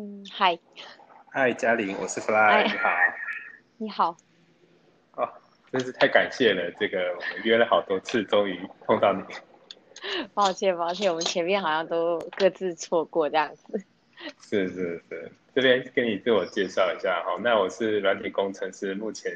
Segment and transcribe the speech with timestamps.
[0.00, 0.56] 嗯，嗨，
[1.32, 2.88] 嗨，嘉玲，我是 Fly，你好，
[3.78, 4.16] 你好，
[5.16, 5.28] 哦，
[5.72, 9.24] 真是太感谢了，这个我们约了好多次，终于碰到你。
[10.32, 13.84] 抱歉，抱歉，我们前面好像都各自错过这样子。
[14.40, 19.32] 是是是，这边跟你自我介绍一下哈，那我是软体工程师，目前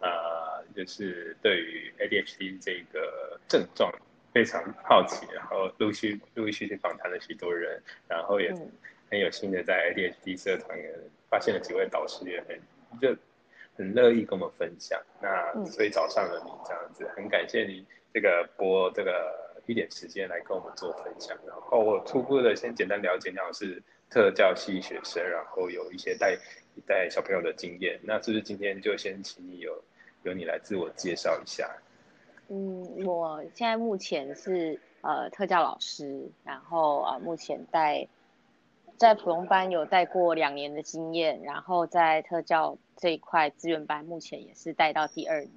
[0.00, 3.92] 呃就是对于 ADHD 这个症状
[4.32, 8.54] 非常好奇，然后陆续陆续去访谈了许多人，然后也
[9.10, 10.78] 很有幸的在 ADHD 社团
[11.28, 12.60] 发现了几位导师，也很
[13.00, 13.16] 就
[13.76, 15.00] 很乐意跟我们分享。
[15.20, 19.48] 那所以找上了你这样子，很感谢你这个播这个。
[19.68, 26.38] 一点时间来跟我们做分享，然后我初步的先简单了解，你好是特教系学生，然后有一些带
[26.86, 29.84] 带小朋友的经验，那是不是今天就先请你有
[30.22, 31.70] 由你来自我介绍一下？
[32.48, 38.08] 嗯，我现在目前是呃特教老师，然后啊目前带
[38.98, 45.52] 在普通班有带过两年的经验，然后在特教这一块资源班目前也是带到第二年。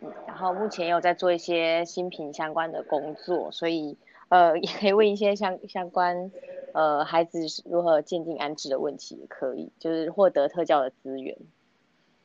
[0.00, 3.96] 嗯，然后目前有在做一些新品相关的工作，所以
[4.28, 6.32] 呃也可以问一些相相关
[6.72, 11.36] 呃孩子如何鉴定安置的问题，也可以就是获得特教的资源。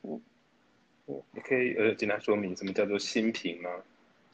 [0.02, 0.20] 嗯，
[1.06, 3.70] 你可以呃简单说明什么叫做新品吗？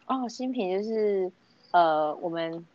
[0.06, 1.30] 哦，新品就是
[1.72, 2.66] 呃我们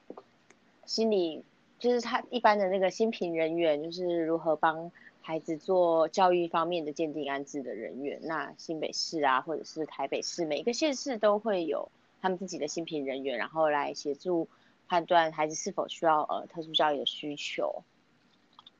[0.85, 1.44] 心理
[1.84, 4.89] 就是他一般的那个新品人员，就是如何帮。
[5.26, 11.90] 孩子做教育方面的鉴定安置的人员，那新北市啊，或者是台北市，每个县市都会有
[12.22, 14.50] 他们自己的新品人员，然后来协助
[14.90, 17.86] 判断孩子是否需要呃特殊教育的需求。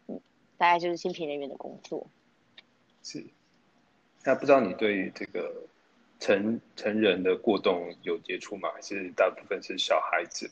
[0.08, 0.20] 嗯，
[0.58, 2.08] 大概就是新品人员的工作。
[3.04, 3.24] 是。
[4.26, 5.50] 那不知道你对于这个
[6.20, 8.70] 成成人的过动有接触吗？
[8.76, 10.52] 还是大部分是小孩子？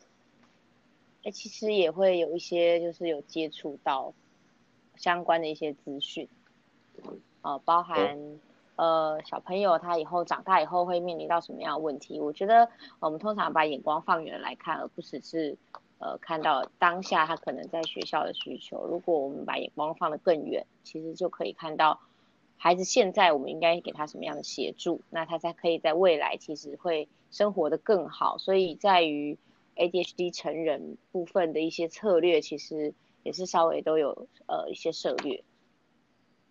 [1.23, 4.13] 哎，其实也会有一些，就是有接触到。
[4.97, 6.27] 相关的一些资讯，
[7.41, 8.19] 呃，包含
[8.75, 12.19] 呃小朋友他以后长大以后会面临到什么样的问题？
[12.19, 15.57] 我觉得我们通常把眼光放远来看，而不只是
[15.97, 18.85] 呃看到当下他可能在学校的需求。
[18.85, 21.99] 如果我们把眼光放得更远，其实就可以看到
[22.57, 28.37] 孩子现在我们应该给他什么样的协助，那他才可以在未来其实会生活的更好。
[28.37, 29.39] 所以在于
[29.81, 32.93] ADHD 成人部分的一些策略，其实。
[33.23, 35.43] 也是稍微都有呃一些策略，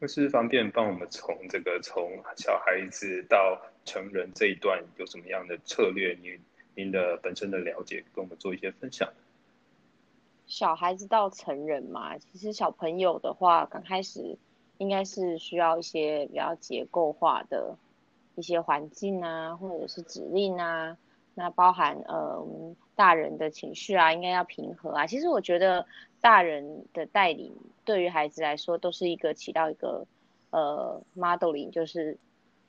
[0.00, 6.16] 就是方便帮我们从这个从小孩子到成人这一段有什么样的策略？
[6.22, 6.38] 您
[6.76, 9.12] 您的本身的了解，跟我们做一些分享。
[10.46, 14.38] 小孩子到成人嘛，其实小朋友的话，刚开始
[14.78, 17.76] 应该是需要一些比较结构化的
[18.36, 20.96] 一些环境啊，或者是指令啊，
[21.40, 22.46] 那包含呃
[22.94, 25.06] 大人的情绪啊，应该要平和啊。
[25.06, 25.84] 其实我觉得。
[26.22, 30.06] 大人的带领对于孩子来说都是一个起到一个
[30.50, 32.18] 呃 modeling，就是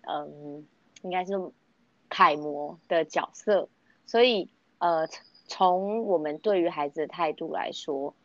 [0.08, 0.66] 嗯
[1.02, 1.34] 应该是
[2.08, 3.68] 楷模的角色，
[4.06, 5.06] 所以呃
[5.48, 8.16] 从我们对于孩子的态度来说，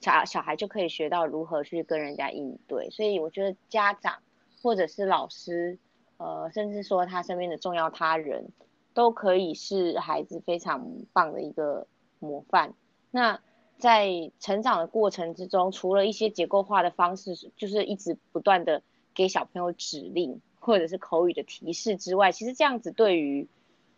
[0.00, 4.22] 小小孩就可以学到如何去跟人家应对，所以我觉得家长
[4.62, 5.80] 或者是老师，
[6.18, 8.52] 呃甚至说他身边的重要他人，
[8.96, 11.86] 都可以是孩子非常棒的一个
[12.18, 12.72] 模范。
[13.10, 13.38] 那
[13.76, 18.82] 在成长的过程之中，除了一些结构化的方式，就是一直不断的
[19.14, 23.46] 给小朋友指令或者是口语的提示之外，其实这样子对于，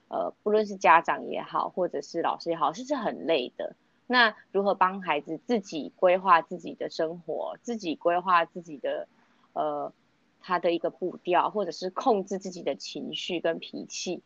[0.08, 3.76] 呃，不论是家长也好，或者是老师也好，是是很累的。
[4.08, 9.06] 那如何帮孩子自己规划自己的生活，自己规划自己的，
[9.52, 9.92] 呃，
[10.40, 14.22] 他的一个步调，或者是控制自己的情绪跟脾气，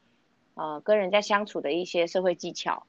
[0.54, 2.86] 呃，跟人家相处的一些社会技巧，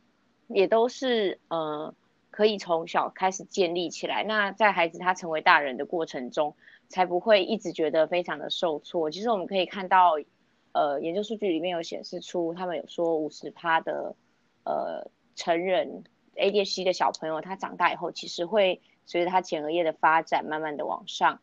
[0.47, 1.93] 也都是呃。
[2.35, 6.55] 可以从小开始建立起来，那在孩子他成为大人的过程中，
[6.87, 9.11] 才不会一直觉得非常的受挫。
[9.11, 10.15] 其实我们可以看到，
[10.71, 14.15] 呃，研究数据里面有显示出，他们有说五十趴的，
[14.63, 21.39] 呃，成人 ADHD 的小朋友，他长大以后其实会随着他前额叶的发展，慢慢的往上，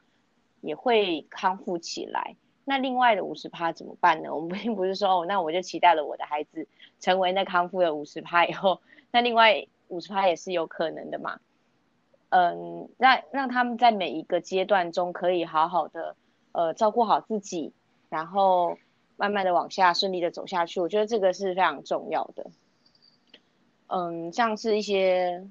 [0.61, 2.34] 也会康复起来。
[2.70, 4.31] 那另外的五十趴怎么办呢？
[4.34, 6.69] 我们并不是说，哦，那我就期待了我的孩子
[7.00, 8.81] 成为那康复的五十趴以后，
[9.11, 9.67] 那另外。
[9.90, 11.40] 五十趴也是有可能的嘛，
[12.28, 16.14] 嗯，让让他们在每一个阶段中可以好好的
[16.52, 17.72] 呃照顾好自己，
[18.08, 18.78] 然后
[19.16, 22.46] 慢慢的往下顺利的走下去，我觉得这个是非常重要的。
[23.88, 25.44] 嗯，像是一些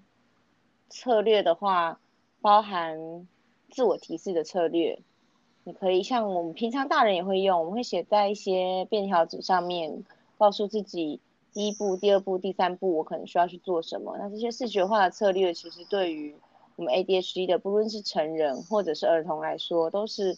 [0.87, 1.99] 策略的话，
[2.39, 3.27] 包含
[3.69, 5.01] 自我提示的策略，
[5.63, 10.03] 你可以像我们平常大人也会用，我们会写在一些便条纸上面，
[10.37, 11.19] 告诉自己。
[11.51, 14.15] 第一步、第二步、第三步，我可能需要去做什么？
[14.19, 16.35] 那这些视觉化的策略，其实对于
[16.75, 20.37] 我们 ADHD 的，不论是成人或者是儿童来说，都是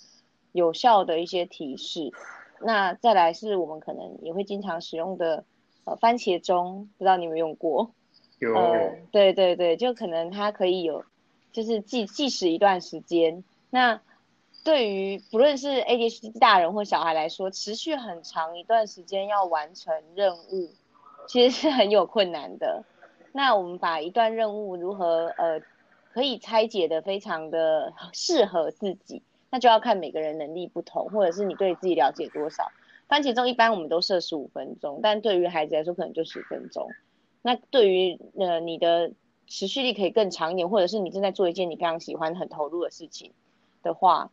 [0.53, 2.13] 有效的一些提示。
[2.62, 5.44] 那再来是我们可能也会经常使用的
[5.83, 7.91] 呃番茄钟，不知道你有没有用过？
[8.39, 8.53] 有。
[9.12, 11.03] 对对对，就可能它可以有，
[11.51, 13.44] 就是计计时一段时间。
[13.69, 14.01] 那
[14.63, 20.69] 对于不论是 ADHD 大人或小孩来说，持续很长一段时间要完成任务，
[21.28, 22.84] 其实是很有困难的。
[23.31, 25.60] 那我们把一段任务如何呃
[26.13, 32.69] 可以拆解的非常的适合自己，那就要看每个人能力不同，或者是你对自己了解多少。
[33.08, 36.88] 番茄钟一般我们都设十五分钟，但对于孩子来说可能就十分钟。
[37.42, 39.12] 那对于呃你的
[39.48, 43.31] 持续力可以更长一点，或者是你正在做一件你非常喜欢、很投入的事情
[43.81, 44.30] 的话。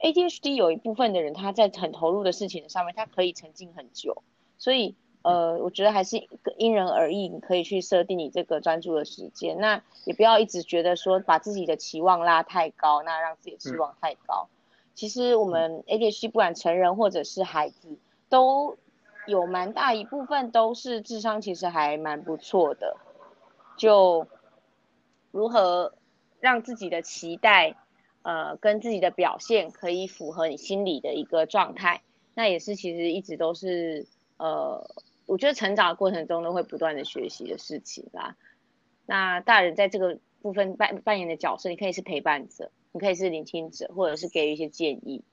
[0.00, 4.22] ADHD 有一部分的人，他在很投入的事情上面，他可以沉浸很久，
[4.56, 14.48] 所以呃，我觉得还是因人而异，你可以去设定你这个专注的时间，那也不要一直觉得说把自己的期望拉太高，那让自己的期望太高。
[14.94, 17.98] 其实我们 ADHD 不管成人或者是孩子，
[18.28, 18.76] 都
[19.26, 22.96] 有蛮大一部分都是智商其实还蛮不错的，
[23.76, 24.26] 就
[25.32, 25.92] 如何
[26.40, 27.74] 让自己的期待。
[28.22, 32.02] 呃，跟自己的表现可以符合你心里的一个状态，
[32.34, 34.06] 那也是其实一直都是
[34.36, 34.90] 呃，
[35.26, 38.36] 我觉得成长的过程中都会不断的学习的事情啦。
[39.06, 45.24] 那大人在这个部分扮扮演的角色，你可以是陪伴者，你可以是聆听者，或者是给予一些建议。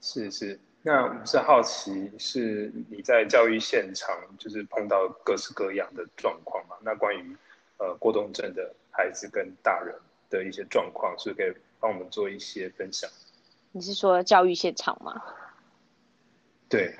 [0.00, 6.76] 是是，那我是好奇，是你在教育现场就是碰到各式各样的状况嘛？
[6.82, 7.36] 那关于
[7.78, 8.74] 呃过动症的。
[8.96, 9.92] 孩子跟大人
[10.30, 13.10] 的一些状况，是可以帮我们做一些分享。
[13.72, 15.20] 你是说教育现场吗？
[16.68, 16.94] 对，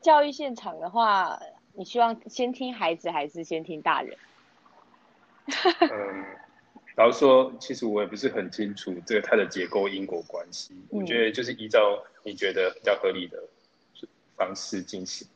[0.00, 1.38] 教育现场的话，
[1.74, 4.16] 你希望先听孩子还是先听大人？
[5.80, 6.24] 嗯，
[6.96, 10.74] 老实说，其实我也不是很清楚这个它的结构因果关系。
[10.88, 13.46] 我觉得就是依照你觉得比较合理的
[14.36, 15.28] 方式进行。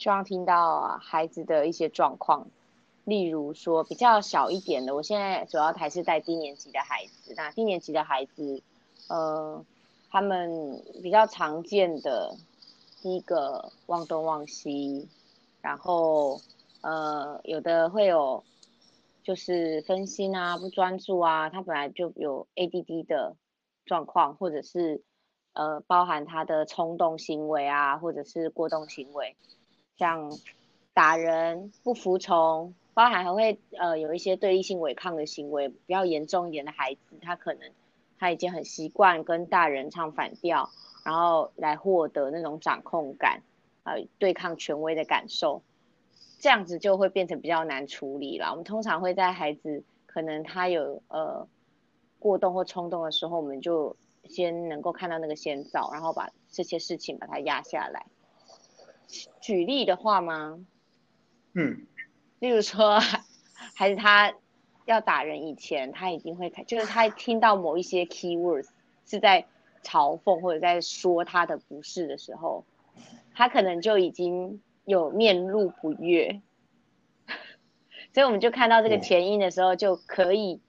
[0.00, 2.48] 希望听到孩子的一些状况。
[3.04, 7.34] 例如说比较小一点的，我现在主要还是带低年级的孩子。
[7.36, 8.62] 那低年级的孩子，
[9.08, 9.62] 呃，
[10.08, 12.34] 他们比较常见的，
[13.02, 15.06] 第一个忘东忘西，
[15.60, 16.40] 然后
[16.80, 18.42] 呃，有的会有
[19.22, 23.36] 就是分心啊、不专注啊，他本来就有 ADD 的
[23.84, 25.02] 状况，或者是
[25.52, 29.36] 呃，包含他的冲动行为啊，或者是过动行为，
[30.00, 30.32] 像
[30.94, 32.74] 打人、不服从。
[32.92, 37.70] 包含还会呃有一些对立性违抗的行为，比较严重一点的孩子，他可能
[38.18, 40.68] 他已经很习惯跟大人唱反调，
[41.04, 43.42] 然后来获得那种掌控感，
[43.84, 45.62] 呃对抗权威的感受，
[46.40, 48.50] 这样子就会变成比较难处理了。
[48.50, 51.46] 我们通常会在孩子可能他有呃
[52.18, 58.04] 过动或冲动的时候，我们就先能够看到那个先兆，然后把这些事情把它压下来。
[59.40, 60.64] 举例的话吗？
[61.54, 61.86] 嗯。
[62.38, 63.00] 例如说，
[63.74, 64.34] 还是他
[64.86, 68.68] 要打人以前，他一定会开，就是他听到某一些 key words
[69.06, 69.46] 是在
[69.82, 72.64] 嘲讽或者在说他的不是的时候，
[73.34, 76.40] 他可能就已经有面露不悦。
[78.14, 80.60] 所以我们就看到这个前因的时候，就可以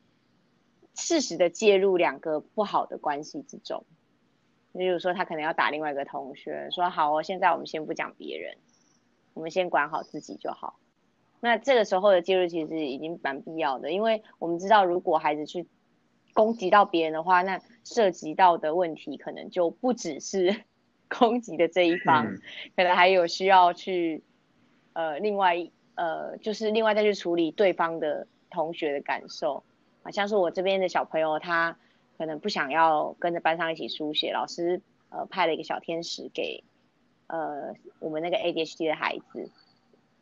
[0.93, 3.85] 适时的介入两个不好的关系之中。
[4.73, 8.55] 例如说，他可能要打另外一个同学，说好哦，现在我们先不讲别人，
[9.33, 10.79] 我们先管好自己就好。
[11.39, 15.67] 那这个时候的介入其实已经蛮必要的，因为我们知道，如果孩子去
[16.33, 20.63] 攻击到别人的话，那涉及到的问题可能就不只是
[21.09, 22.25] 攻击的这一方，
[22.75, 24.23] 可能还有需要去
[24.93, 25.57] 呃另外
[25.95, 29.63] 呃就是另外再去处理对方的同学的感受
[30.03, 31.77] 啊，像是我这边的小朋友，他
[32.21, 36.63] 可能不想要跟着班上一起书写，老师呃派了一个小天使给
[37.25, 39.49] 呃我们那个 ADHD 的孩子。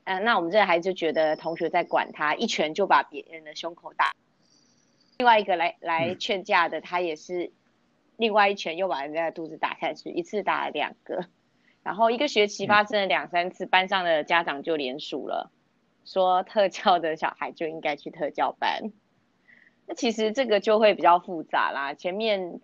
[0.06, 4.15] 嗯，那我们这个孩子就觉得同学在管他，一拳就把别人的胸口打。
[5.18, 7.51] 另外一个来来劝架的，他也是
[8.15, 11.25] 另外一拳又把人家的肚子打下去，一次打了两个。
[11.84, 15.51] 然后一个学期发生了两三次，班上的家长就联署了，
[16.06, 18.94] 说特教的小孩就应该去特教班。
[19.89, 22.62] 那其实这个就会比较复杂啦，前面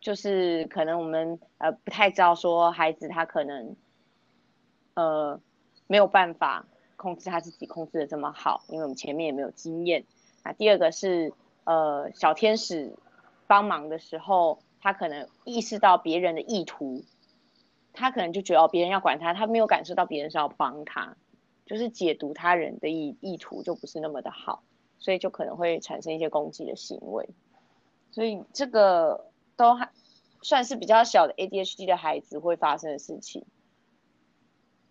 [0.00, 3.76] 就是可能我们呃不太知道说孩子他可能
[4.94, 5.38] 呃。
[5.90, 10.04] 没有办法控制他自己控制的这么好，因为我们前面也没有经验。
[10.44, 11.32] 那第二个是，
[11.64, 12.94] 呃，小天使
[13.48, 17.02] 帮忙的时候，他可能意识到别人的意图，
[17.92, 21.16] 他可能就觉得，别人要管他，他没有感受到别人是要帮他，
[21.66, 24.62] 就是解读他人的意意图就不是那么的好，
[25.00, 27.28] 所以就可能会产生一些攻击的行为。
[28.12, 29.26] 所以这个
[29.56, 29.90] 都还
[30.42, 33.44] 算是比较小的 ADHD 的孩子会发生的事情。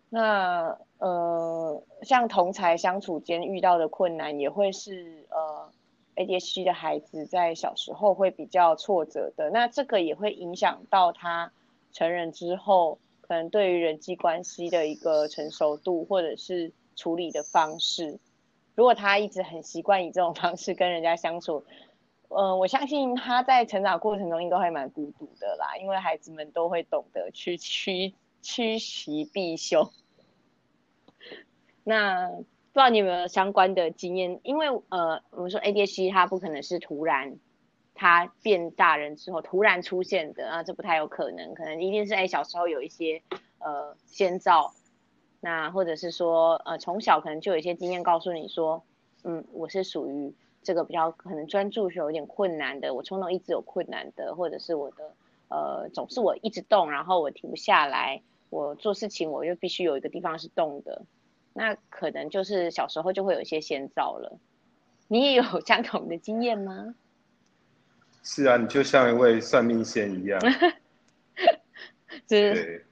[0.10, 5.72] 那呃，像同才相处间遇到的困难，也会是呃
[6.16, 9.50] ADHD 的孩子在小时候会比较挫折的。
[9.52, 11.52] 那这个也会影响到他
[11.92, 18.18] 成人之后，可能对于人际关系的一个成熟度，或者是处理的方式。
[18.80, 21.66] 如果他一直很习惯以这种方式跟人家相处，
[22.30, 29.92] 嗯，我相信他在成长过程中应该会蛮孤独的啦，因为孩子们都会懂得去趋趋吉避凶。
[31.84, 32.44] 那不
[32.74, 34.40] 知道你有没有相关的经验？
[34.44, 37.36] 因为呃，我们说 ADHD 它不可能是突然，
[37.94, 43.22] 它变大人之后突然出现的啊，这不太有可能，可能一定是哎小时候有一些
[43.58, 44.72] 呃先兆，
[45.42, 48.84] 那或者是说呃从小可能就有一些经验告诉你说，
[49.24, 55.14] 嗯，我是属于这个比较可能专注是有点困难的，我冲动一直有困难的，或者是我的
[55.50, 58.22] 呃总是我一直动，然后我停不下来。
[58.50, 61.04] 我做事情，我就必须有一个地方是动的，
[61.54, 64.40] 那可能就是小时候就会有一些先兆了。
[65.08, 66.96] 你也有 相同的经验吗？
[68.24, 70.40] 是啊，你就像一位算命仙一样，
[72.28, 72.86] 对，是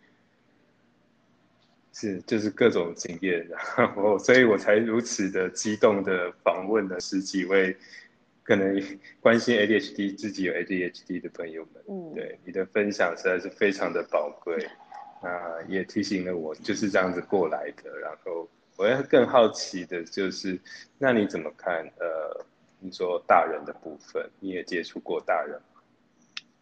[2.26, 7.76] 就是各种经验， 然后所以我才如此的激动的访问了十几位
[8.44, 8.82] 可能
[9.20, 11.84] 关心 ADHD、自己有 ADHD 的朋友们。
[11.88, 14.68] 嗯，对，你的分享实在是非常的宝贵。
[15.24, 17.98] 那也提醒了我，就是这样子过来的。
[18.00, 20.60] 然后我要更好奇的就是，
[21.00, 21.84] 那你怎么看？
[22.00, 22.46] 呃，
[22.80, 25.77] 你说大人的部分，你也接触过大人吗？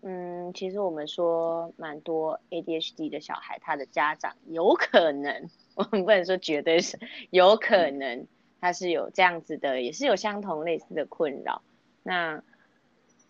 [0.07, 6.99] 嗯，其实我们说蛮多 ADHD 的小孩，他的家长有可能， 我们不能说绝对是，
[7.31, 8.27] 有可能
[8.61, 11.63] 他是有这样子的，也是有相同类似的困扰。
[12.03, 12.43] 那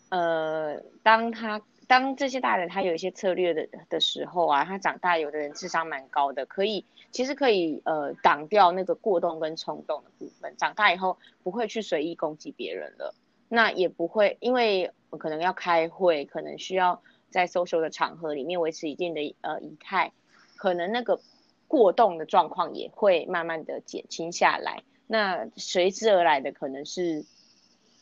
[0.09, 1.61] 呃，当他。
[1.87, 10.55] 当这些大人他有一些策略的的时候啊，他长大有的人智商蛮高的，可以其实可以呃挡掉那个过动跟冲动的部分。
[10.57, 13.13] 长大以后不会去随意攻击别人了，
[13.55, 20.11] 那也不会因为可能要开会，可能需要在 social 的场合里面维持一定的呃仪态，
[20.57, 21.19] 可能那个
[21.67, 24.83] 过动的状况也会慢慢的减轻下来。
[25.07, 27.25] 那随之而来的可能是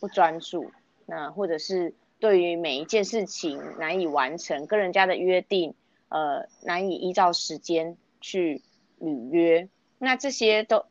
[0.02, 0.72] 不专注，
[1.06, 1.94] 那或者是。
[2.20, 5.76] 对于每一件事情难以完成，跟人家的约定，
[6.08, 8.62] 呃，难以依照时间去
[8.98, 9.68] 履约，
[9.98, 10.86] 那这些都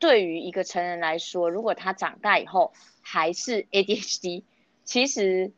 [0.00, 2.72] 对于一个成人来说，如果他长大以后
[3.10, 4.42] 还是 ADHD，
[4.84, 5.50] 其实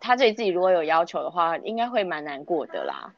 [0.00, 3.14] 他对自己如果有要求的话，应该会蛮难过的啦。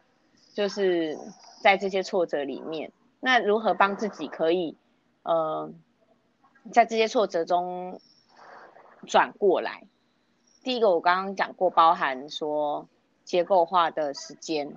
[0.53, 1.19] 就是
[1.63, 4.77] 在这些挫折里面，那如何帮自己可以，
[5.23, 5.73] 呃，
[6.71, 7.99] 在这些挫折中
[9.07, 9.85] 转过来？
[10.63, 12.87] 第一个我刚刚讲过，包含说
[13.25, 14.77] 结构化的时间，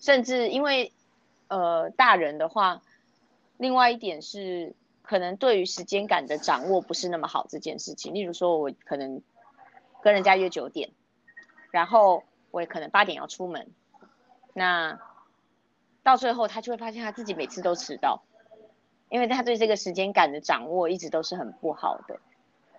[0.00, 0.92] 甚至因为
[1.48, 2.82] 呃大人的话，
[3.56, 4.76] 另外一点是
[5.12, 8.14] 可能对于时间感的掌握不是那么好这件事情。
[8.14, 9.20] 例如说，我可能
[10.02, 10.88] 跟人家约九点，
[11.70, 13.68] 然后我也可能八点要出门，
[14.54, 14.98] 那
[16.02, 18.22] 到最后他就会发现他自己每次都迟到，
[19.10, 22.18] 因为他对这个时间感的掌握一直都是很不好的。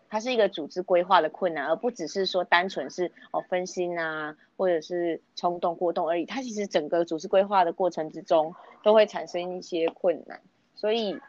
[0.10, 6.26] 它是一个组织规划的困难，而不只是说单纯是哦分心啊，或者是冲动过动而已。
[6.26, 10.42] 它其实整个组织规划的过程之中都会产生一些困难，
[10.74, 11.20] 所以，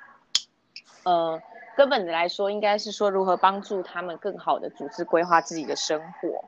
[1.04, 1.40] 呃，
[1.76, 6.44] 根本的来说，应该是说如何帮助他们更好的组织规划自己的生活，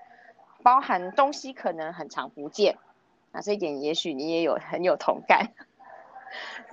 [0.62, 2.76] 包含东西可能很常不见，
[3.32, 5.52] 啊这一点也许你也有很有同感，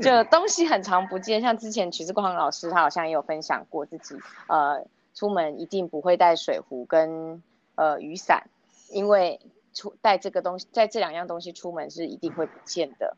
[0.02, 4.86] 就东西很常不见，像之前曲志光老师他好像也有分享过自己呃。
[5.16, 7.44] 出门一定不会带水壶跟
[7.76, 8.50] 呃雨伞，
[8.90, 9.40] 因为
[9.72, 13.16] 出带这个东西，在这两样东西出门是一定会不见的，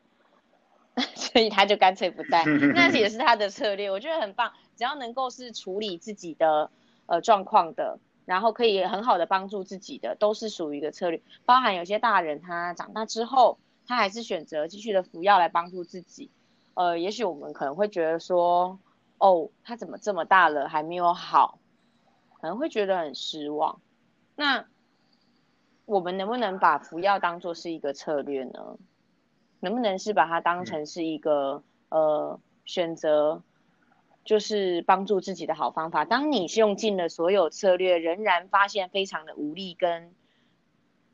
[1.16, 2.44] 所以他就干脆不带。
[2.74, 4.52] 那也是他的策略，我觉得很棒。
[4.76, 6.70] 只要能够是处理自己的
[7.06, 11.22] 呃状况的，然后可以很好的帮助自己的，都是属于一个策略。
[11.46, 16.30] 包含有些大人他长大之后，他还是选择继续的服药来帮助自己。
[16.74, 18.80] 呃，也许我们可能会觉得说，
[19.18, 21.60] 哦，他怎么这么大了还没有好？
[22.42, 23.80] 可能会觉得很失望，
[24.36, 24.66] 那
[25.86, 28.78] 我们能不能把服药当做是一个策略呢？
[29.60, 33.42] 能不能是把它当成是一个呃选择，
[34.24, 36.06] 就是帮助自己的好方法？
[36.06, 40.14] 当你是用尽了所有策略，仍然发现非常的无力跟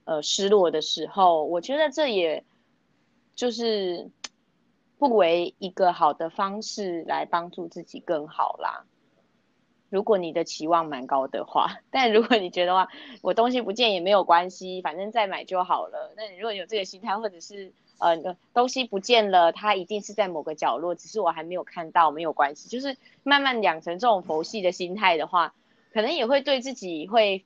[0.05, 2.43] 呃失落的时候，我觉得这也
[3.35, 4.09] 就是
[4.97, 8.85] 不为一个好的方式来帮助自己更好啦。
[9.89, 12.87] 如果你的期望蛮高的话， 但如果你觉得话，
[13.21, 16.13] 我东西不见也没有关系，反正再买就好了。
[16.15, 22.67] 那你如果有这个心态，或者是呃东西不见了，它一定是在某个角落，只是我还没有看到，没有关系。
[22.67, 25.53] 就是慢慢养成这种佛系的心态的话，
[25.93, 27.45] 可能也会对自己会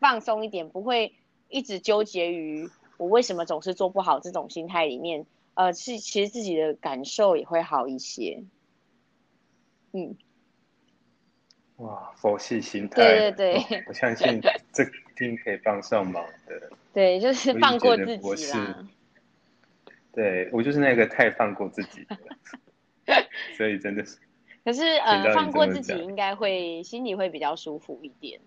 [0.00, 1.14] 放松一点，不会
[1.48, 5.26] 一直纠结于我为什么总是做不好这种心态里面。
[5.54, 8.42] 呃，是其实自己的感受也会好一些，
[9.92, 10.16] 嗯，
[11.76, 14.40] 哇，佛系心态，对对对，我相信
[14.74, 16.72] 这一定可以帮上忙的。
[16.92, 18.84] 对，就是放过自己啦。
[20.14, 22.16] 对我就是那个太放过自己的，
[23.56, 24.18] 所以真的是。
[24.64, 28.40] 可是呃，放过自己应该会心里会比较舒服一点，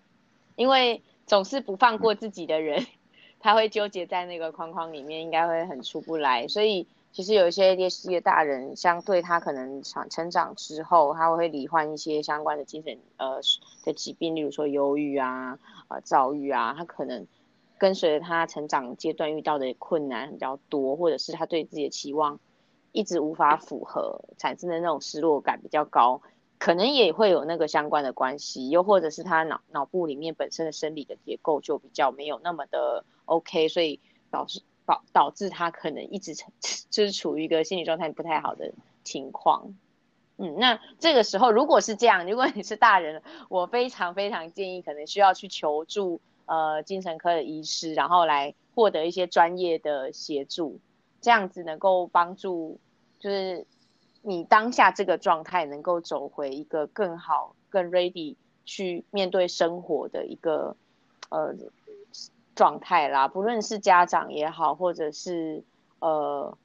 [0.56, 2.86] 因为总是不放过自己的人，
[3.40, 6.86] 他会纠结在那个框框里面，应该会很出不来，所以。
[7.10, 13.40] 其实有一些 ADHD 的大人，相对他可能长成长之后，他会罹患一些相关的精神呃
[13.82, 15.58] 的疾病，例如说忧郁啊、
[15.88, 17.26] 呃躁郁啊，他可能
[17.78, 22.40] 跟随着他成长阶段遇到的困难比较多，或者是他对自己的期望
[22.92, 26.20] 一直无法符合，产生的那种失落感比较高，
[26.58, 34.60] 可能也会有那个相关的关系，又或者是他脑脑部里面本身的生理的结构就比较没有那么的 OK，所以导致。
[34.88, 36.34] 导导致他可能一直
[36.88, 38.72] 就是处于一个心理状态不太好的
[39.04, 39.74] 情况，
[40.38, 50.80] 嗯，那这个时候如果是这样，如果你是大人，我非常非常建议，可能需要去求助呃精神科的医师，然后来获得一些专业的协助，
[51.20, 52.80] 这样子能够帮助，
[53.20, 53.64] 就是
[54.22, 60.76] 你当下这个状态能够走回一个更好、更 ready 去面对生活的一个
[61.30, 61.54] 呃。
[62.54, 65.62] 状态啦，不论是家长也好，或者是
[66.00, 66.58] 呃，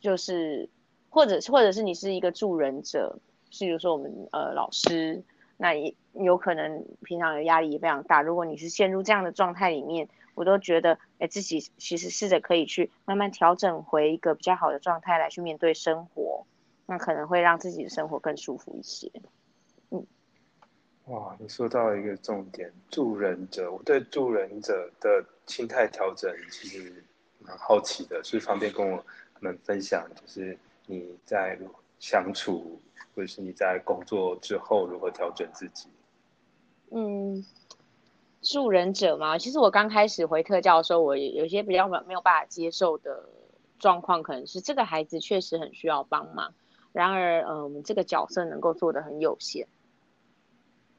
[0.00, 0.68] 就是
[1.08, 3.20] 或者或者是你是一个助人者，
[3.52, 5.22] 譬如说我们呃老师，
[5.56, 8.22] 那也有可能平常的压力也非常大。
[8.22, 16.46] 如果你是陷入这样的状态里面，我都觉得哎，自己其实试着可以去慢慢调整回一个比较好的状态来去面对生活，
[16.86, 19.10] 那可能会让自己的生活更舒服一些。
[19.90, 20.06] 嗯
[21.06, 23.70] 哇，你说到一个重点，助人者。
[23.70, 27.04] 我对助人者的心态调整其实
[27.40, 29.04] 蛮好奇的，是方便跟我
[29.40, 31.58] 们分享，就是你在
[31.98, 32.80] 相处
[33.14, 35.88] 或者是你在工作之后如何调整自己？
[36.94, 37.44] 嗯，
[38.42, 43.28] 助人者嘛，其实我刚开始回特教的时候，我有些比较没没有办法接受的
[43.78, 46.52] 状况，可能是这个孩子确实很需要帮忙，
[46.92, 49.68] 然而，呃，我们这个角色能够做的很有限。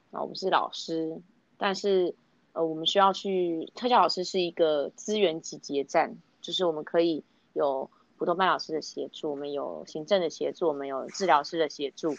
[0.10, 1.22] 啊，我们是老师，
[1.58, 2.16] 但是
[2.54, 12.16] 呃，我们需要去特教老师是一个资源集结站，就是我们可以有普通班老师的协助，我们有行政的协助，我们有治疗师的协助。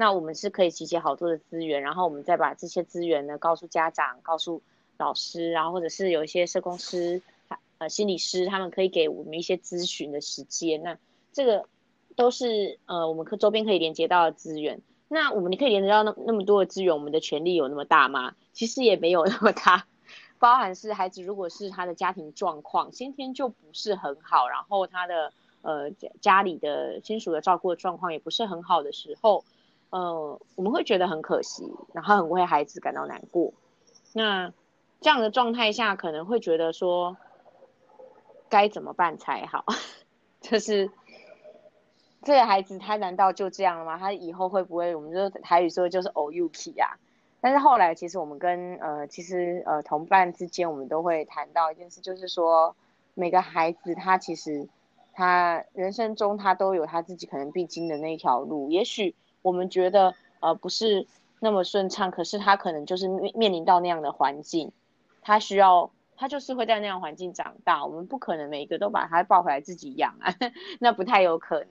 [0.00, 4.62] 那我们是可以集结好多的资源，然后我们再把这些资源呢告诉家长、告诉
[4.96, 7.20] 老师，然后或者是有一些社工师、
[7.78, 10.84] 呃心理师，他们可以给我们一些咨询的时间。
[10.84, 10.96] 那
[11.32, 11.66] 这个
[12.14, 14.80] 都是呃我们可周边可以连接到的资源。
[15.08, 18.36] 那我们你可以连接到那那么多的资源，我们的权利有那么大吗？
[18.52, 19.84] 其实也没有那么大，
[20.38, 25.32] 包含是孩子，如果是他的家庭状况先天就不是很好，然后他的
[25.62, 29.44] 呃家家里的亲属的照顾的状况也不是很好的时候，
[29.90, 33.52] 呃，我们会觉得很可惜，然后很为孩子感到难过。
[34.12, 34.52] 那
[35.00, 37.16] 这样的状态下，可能会觉得说
[38.48, 39.64] 该怎么办才好，
[40.40, 40.90] 就是。
[42.24, 43.96] 这个孩子他难道就这样了吗？
[43.96, 46.98] 他以后会不会我们就台语说就是偶 UK 啊？
[47.40, 52.74] 但是后来其实我们跟呃其实呃同伴之间我们都会谈到一件事，就是说
[53.14, 54.68] 每个孩子他其实
[55.12, 58.68] 他人生中他都有他自己可能必经的那一条路。
[58.68, 59.14] 也许
[59.48, 61.06] 我们觉得呃不是
[61.40, 64.70] 那么顺畅，可是他可能就是面面临到那样的环境，
[65.22, 67.84] 他需要他就是会在那样环境长大。
[67.84, 70.34] 我们不可能每一个都把他抱回来自己养啊，
[70.78, 71.68] 那不太有可能。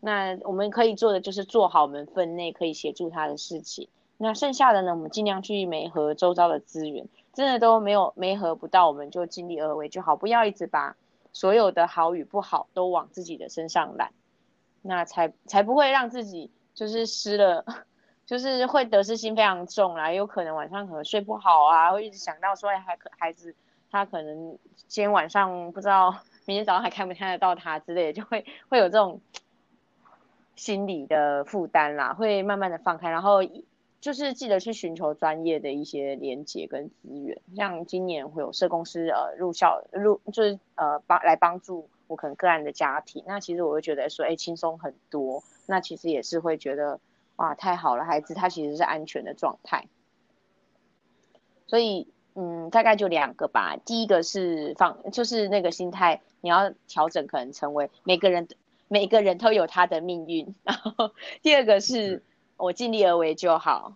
[0.00, 3.88] 那我们可以做的就是做好我们分内可以协助他的事情。
[4.16, 10.96] 那剩下的呢，我们尽量去媒合周遭的资源，真的都没有媒合不到，我们就尽力而为就好，不要一直把
[11.32, 14.12] 所有的好与不好都往自己的身上揽，
[14.82, 17.64] 那才才不会让自己就是失了，
[18.24, 23.54] 就是会得失心非常重啦，有可能晚上可能睡不好啊，会一直想到说哎，孩可孩子
[23.90, 26.10] 他可能今天晚上不知道
[26.46, 29.20] 明天早上还看不看得到他之类的，就会会有这种。
[30.56, 33.38] 心理的负担啦，会慢慢的放开，然后
[34.00, 45.44] 就是记得去寻求专业的一些连接跟资源，像今年会有社工师呃入校入就是呃帮来帮助我可能个案的家庭，那其实我会觉得说，哎，轻松很多。
[45.68, 46.98] 那其实也是会觉得，
[47.36, 49.86] 哇，太好了，孩子他其实是安全的状态。
[51.66, 53.76] 所以，嗯，大概就两个吧。
[53.76, 58.48] 第一个是放，就是那个心态，你要调整，可能成为每个人
[58.88, 60.54] 每个人都有他的命运。
[60.64, 62.22] 然后第二个是
[62.56, 63.94] 我尽力而为就好。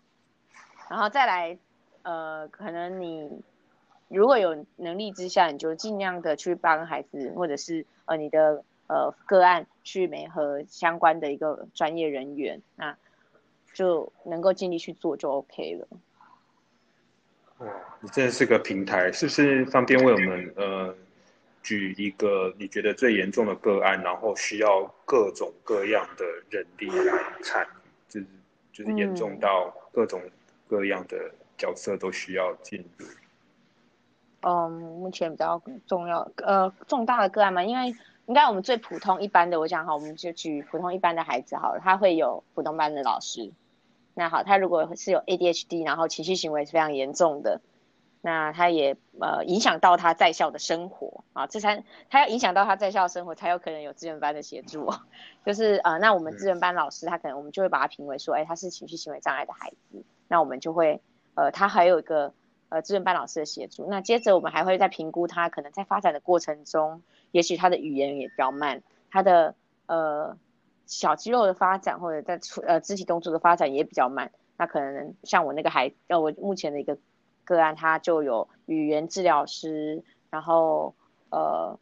[0.91, 1.59] 然后再来，
[2.03, 3.43] 呃，可能你。
[4.15, 12.97] 如果有能力之下，你就尽量的去帮孩子，或者是呃你的呃个案去媒合相关的一个专业人员，那
[13.73, 15.89] 就能够尽力去做就 OK 了。
[17.59, 17.67] 哦，
[18.01, 20.95] 你真的是个平台，是不是方便为我们呃
[21.63, 27.69] 举一个你觉得最严重的个案，然后需要各种各样的人力来参与，
[28.09, 28.27] 就是
[28.73, 30.21] 就是严重到各种
[30.67, 31.17] 各样的
[31.57, 33.07] 角色都需要进入。
[34.41, 37.95] 嗯，目前比较重要呃重大的个案嘛，因为
[38.33, 43.53] 应该我们最普通一般的，我讲好，我们就举普通一般的孩子好了，他会有普通班的老师。
[44.15, 47.61] 那好，他如果是有 ADHD，然后情绪行为是非常严重的，
[48.23, 54.91] 那他也呃影响到他在校的生活啊，这才他要影响到他在校生活，才有可能有资源班的协助。
[55.45, 61.03] 就是呃，那我们资源班老师他可能我们就会把他评为说，哎，他是情绪行为障碍的孩子，那我们就会
[61.35, 62.33] 呃，他还有一个。
[62.73, 63.87] 呃，资源班老师的协助。
[63.91, 69.55] 那接着我们还会在评估他可能在发展的过程中，也许他的语言也比较慢，他的
[69.85, 70.39] 呃
[70.87, 74.33] 小肌肉的发展或者在呃肢体动作的发展也比较慢。
[74.57, 76.97] 那可能像我那个孩，呃，我目前的一个
[77.45, 80.95] 个案，他就有语言治疗师，然后
[81.29, 81.79] 呃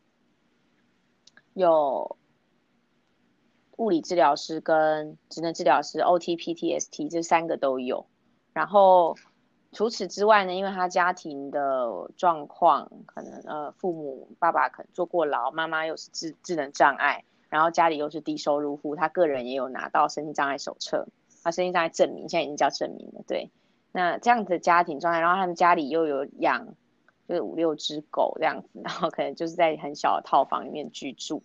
[1.55, 2.17] 有
[3.77, 8.07] 物理治疗师跟职能治疗师 OT、PTST 这三个都有，
[8.53, 9.17] 然后。
[9.73, 21.07] 除此之外呢，因为他家庭的状况，可能呃父母爸爸可能坐过牢，妈妈又是智智能障碍，然后家里又是低收入户，他个人也有拿到身心障碍手册，
[21.45, 23.23] 他身心障碍证明，现在已经叫证明了。
[23.29, 23.49] 对，
[23.93, 26.67] 那这样子的家庭状态，然后他们家里又有养，
[27.29, 31.45] 就是五六只狗这样子，然后可能就是在很小的套房里面居住，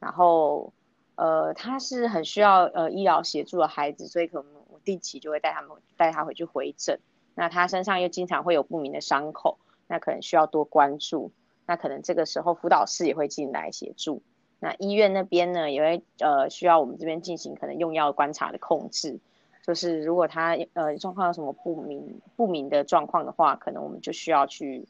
[0.00, 0.72] 然后
[1.14, 6.98] 呃他是很需要呃医疗协助的孩子，所以可能我定期就会带他们带他回去回诊。
[7.40, 11.32] 那他身上又经常会有不明的伤口，那可能需要多关注。
[11.64, 14.20] 那可能这个时候辅导室也会进来协助。
[14.58, 19.18] 那医院那边呢，也会呃需要我们这边进行可能用药观察的控制。
[19.66, 24.84] 就是如果他呃状况有什么不明不明的状况的话，可能我们就需要去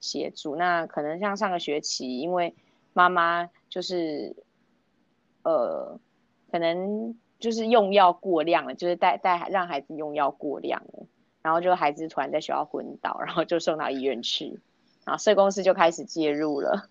[0.00, 0.56] 协助。
[0.56, 2.56] 那可能像上个学期，因为
[2.92, 4.34] 妈妈就是
[5.44, 5.96] 呃
[6.50, 11.06] 可能就是用药过量了，就是带带让孩子用药过量了。
[11.44, 14.62] 然后就孩子突然在学校昏倒，然后就送到医院去，
[15.04, 16.88] 然后社工师就开始介入了。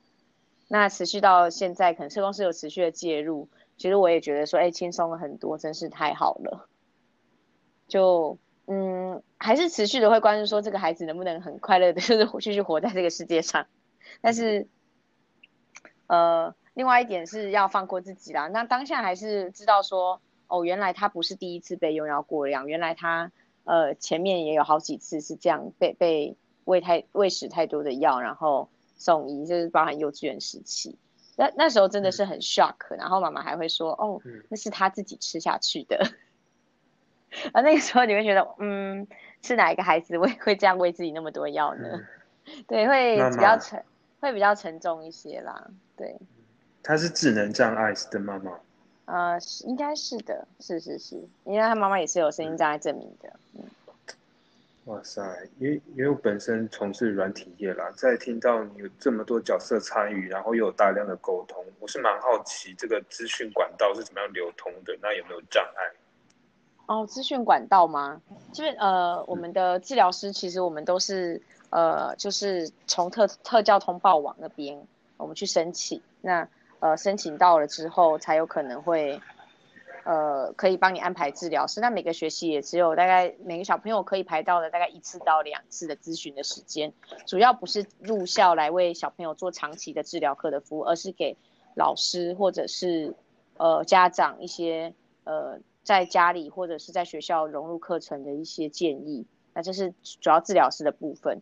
[0.68, 6.70] 那持续到现在，可能社工师有持续的介入，其实我也觉得说，哎，轻松了很多，真是太好了。
[7.88, 8.38] 就
[8.68, 13.66] 嗯，还是持续的会关注说，这个孩子能不能很快乐的， 就是继续活在这个世界上。
[14.22, 14.68] 但是，
[16.06, 18.50] 呃，另外一点是要放过自己啦。
[18.50, 23.32] 那当下还是知道说，哦，原来他不是第一次被用药过量，原来他。
[23.66, 30.98] 呃，前面也有好几次是这样被被喂太喂食太多的药，然后送医，就是包含幼稚园时期。
[31.36, 35.98] 那那时候真的是很 shock，然后妈妈还会说：“哦，那是他自己吃下去的。
[37.54, 39.08] ”啊，那个时候你会觉得，嗯，
[39.42, 42.02] 是哪一个孩子会会这样喂自己那么多药呢？
[42.68, 43.84] 对，会比较沉，
[44.20, 45.72] 会比较沉重一些啦。
[45.98, 46.16] 对，
[46.84, 48.52] 他是智能障碍的妈妈。
[49.06, 53.34] 呃，应该是的，是是是，因为他妈妈也是有声音障碍证明的。
[53.54, 53.62] 嗯，
[54.86, 55.22] 哇塞，
[55.60, 65.84] 因为因为我本身从事软体业啦，在听到你有这么多角色参与，然后又有大量的沟通，我是蛮好奇这个资讯管道是怎么样流通的，那有没有障碍？
[66.86, 68.22] 哦，资讯管道吗？
[68.54, 74.82] 就是呃，我们的治疗师其实我们都是呃，就是从特特教通报网那边
[75.18, 76.48] 我们去申请那。
[76.84, 79.22] 呃，申请到了之后，才有可能会，
[80.04, 81.80] 呃，可以帮你安排治疗师。
[81.80, 86.92] 那每个学期也只有大概每个小朋友可以排到的大概一次到两次的咨询的时间，
[87.26, 91.38] 主要不是入校来为小朋友做长期的治疗课的服务，而是给
[91.74, 93.16] 老师或者是
[93.56, 94.94] 呃家长一些
[95.24, 99.26] 呃在家里或者是在学校融入课程的一些建议。
[99.54, 101.42] 那这是主要治疗师的部分。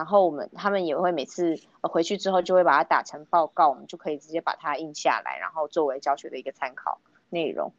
[0.00, 7.74] 然后我们他们也会每次回去之后就会把它打成报告，我们就可以直接把它印下来，然后作为教学的一个参考内容。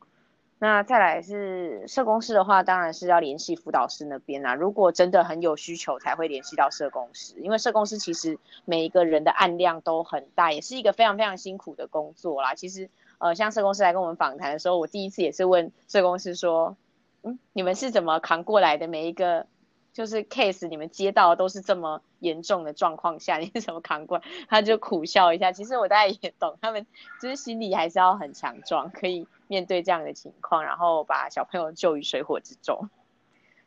[0.59, 4.53] 那再来是社工师的话，当然是要联系辅导师那边啊。
[4.53, 12.53] 如果真的很有需求，才会联系到社工师，因为社工师其实每一个人的案量都很大，也是一个非常非常辛苦的工作啦。
[12.53, 16.77] 其实，呃，像社工师来跟我们访谈的时候，我第一次也是问社工师说，
[17.23, 18.87] 嗯，你们是怎么扛过来的？
[18.87, 19.47] 每一个。
[19.93, 24.21] 就是 case，你们接到都是这么严重的状况下， 你是怎么扛过？
[24.47, 25.51] 他就苦笑一下。
[25.51, 26.87] 其实我大概也懂，他们
[27.21, 32.89] 就是心里还是要很强壮，可以面对这样的情况，然后把小朋友救于水火之中。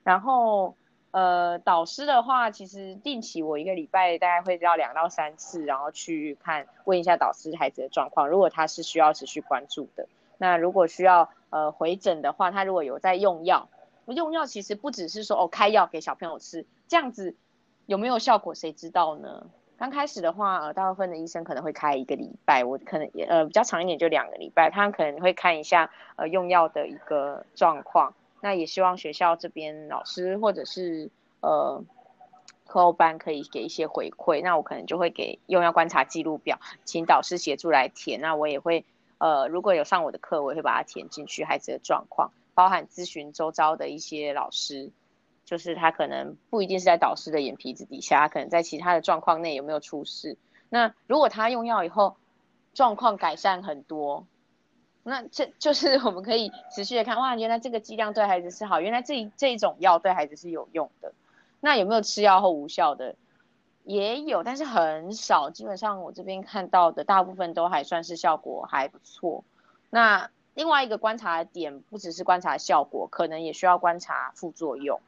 [0.02, 0.76] 然后，
[1.10, 8.28] 呃，导师的话，其实定期我一个礼拜大概会到两到三次，然后去看问一下导师孩子的状况。
[8.28, 13.68] 如果他是需要持续关注的，那如果需要呃回诊的话，他如果有在用药。
[14.06, 17.36] 用药其实不只是说哦开药给小朋友吃，这样子
[17.86, 19.46] 有没有效果谁知道呢？
[19.76, 28.14] 刚开始的话，呃，大部分的医生可能会开一个礼拜，我可能也呃比较长一点就两个礼拜，他可能会看一下呃用药的一个状况。
[28.40, 31.82] 那也希望学校这边老师或者是呃
[32.66, 34.42] 课后班可以给一些回馈。
[34.42, 38.20] 那我可能就会给用药观察记录表，请导师协助来填。
[38.20, 38.84] 那我也会
[39.18, 42.30] 呃如果有上我的课，我也会把它填进去孩子的状况。
[42.54, 44.92] 包含咨询周遭的一些老师，
[45.44, 50.36] 就是他可能不一定是在导师的眼皮子底下，可能在其他的状况内有没有出事。
[50.68, 52.16] 那如果他用药以后
[52.72, 54.26] 状况改善很多，
[55.02, 61.12] 那这就是我们可以持续的看，哇，原来这个剂量对孩子是好，原来这这种药对孩子是有用的。
[61.60, 63.14] 那有没有吃药后无效的？
[63.84, 65.50] 也有，但是很少。
[65.50, 69.44] 基本上我这边看到的大部分都还算是效果还不错。
[69.90, 70.30] 那。
[70.56, 75.00] 另外一个观察点不只是观察效果，可能也需要观察副作用。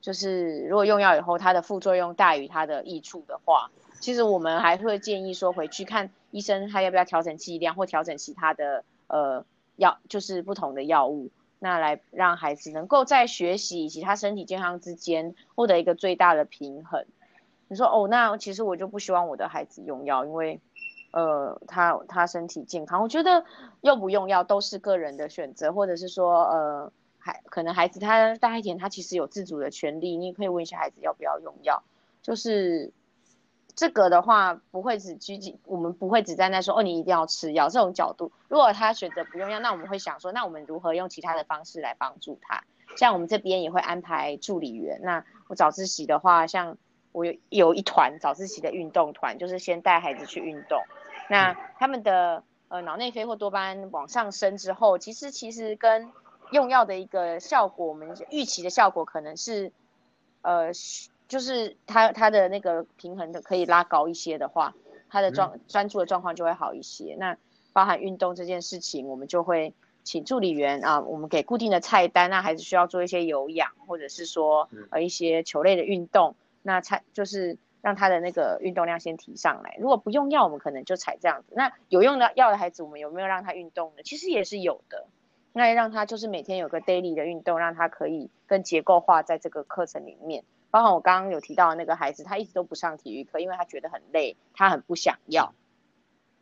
[0.00, 9.44] 就是如果用药以后，它的副作用大于它的益处的话，其实我们还会建议说回去看医生，他要不要调整剂量或调整其他的呃
[9.76, 17.04] 药，就是不同的药物，那来让孩子能够在学习以及他身体健康之间获得一个最大的平衡。
[17.68, 20.60] 你说哦，那其实我就不希望我的孩子用药，因为。
[21.10, 23.42] 呃，他他身体健康，我觉得
[23.80, 26.92] 用不用药都是个人的选择，或者是说，呃，
[27.28, 31.82] 孩可能孩子他大一点，他其实有自主的权利，你可以问一下孩子要不要用药。
[32.22, 32.92] 就是
[33.74, 38.32] 这个的话，不会只拘谨，我们不会只站在说哦，你一定要吃药这种角度。
[38.48, 42.64] 如果他选择不用药，那我们会想说，那我们如何用其他的方式来帮助他？
[42.96, 45.00] 像我们这边也会安排助理员。
[45.02, 46.76] 那我早自习的话，像
[47.12, 50.82] 我有有一团早自习的运动团，就是先带孩子去运动。
[51.28, 56.10] 那他们的呃脑内啡或多巴胺往上升之后，其实其实跟
[56.52, 59.72] 用药的一个效果，我们预期的效果可能是，
[60.42, 60.70] 呃，
[61.28, 64.74] 就是他他的那个平衡的可以拉高一些的话，
[65.08, 67.16] 他的状专注的状况就会好一些。
[67.18, 67.36] 那
[67.72, 77.58] 包含运动这件事情，我们就会请助理员啊，我们给固定的菜单，那孩子需要做一些有氧，或者是说呃一些球类的运动，那菜就是。
[77.80, 79.76] 让他的那个运动量先提上来。
[79.78, 81.54] 如果不用药，我们可能就采这样子。
[81.54, 84.02] 那有用的药的孩子，我们有没有让他运动呢？
[84.02, 85.06] 其实也是有的。
[85.52, 90.44] 那也让他就是每天有个 daily 的运动，让他可以更结构化在这个课程里面。
[90.70, 95.54] 包括我刚刚有提到那个孩子，他一直都不上体育课，因为他觉得很累，他很不想要。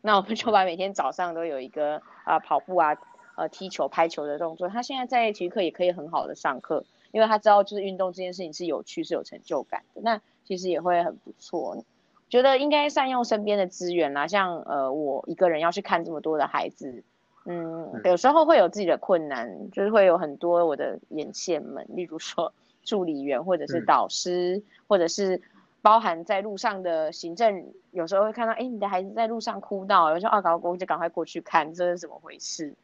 [0.02, 2.96] 那我们就把每天早上都有一个啊跑步啊、
[3.36, 4.68] 呃踢球、拍球的动作。
[4.68, 10.00] 他现在在体育课也可以很好的上课，因为他知道就是运动这件事情是有趣、是有成就感的。
[10.02, 11.84] 那其实也会很不错，
[12.28, 14.26] 觉得应该善用身边的资源啦。
[14.26, 17.04] 像呃，我一个人要去看这么多的孩子，
[17.46, 25.40] 嗯，有时候会有自己的困难，就是会有很多我的眼线们，例如说 助理员或者是导师，或者是
[25.80, 32.74] 包含在路上的行政，有时候会看到，哎，你的孩子在路上哭闹，有时候二高工就赶快过去看，这是怎么回事？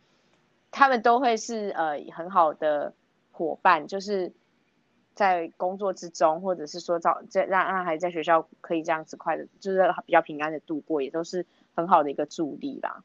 [0.70, 2.92] 他们都会是呃很好的
[3.30, 4.32] 伙伴，就是。
[5.14, 11.44] 在工作之中，或者是说找在让让孩子在学校可以这样子快的，就是比较平安的度过，也都是
[11.74, 13.04] 很好的一个助力啦。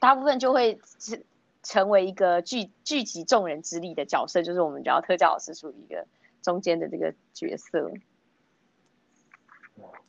[0.00, 1.22] 大部分就会是
[1.62, 6.04] 成为一个聚聚集众人之力的角色，就是我们叫特教老师属于一个
[6.42, 7.92] 中间的这个角色。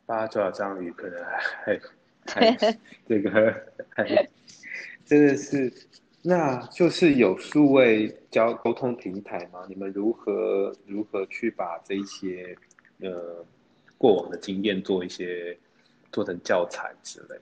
[0.04, 1.80] 八爪章鱼可能还
[2.26, 2.56] 还
[3.06, 3.30] 这个
[3.90, 4.28] 还
[5.04, 5.72] 真的是。
[6.24, 9.66] 那就是有数位交沟通平台吗？
[9.68, 12.56] 你们如何如何去把这些
[13.00, 13.44] 呃
[13.98, 15.58] 过往的经验做一些
[16.12, 17.36] 做成教材之类？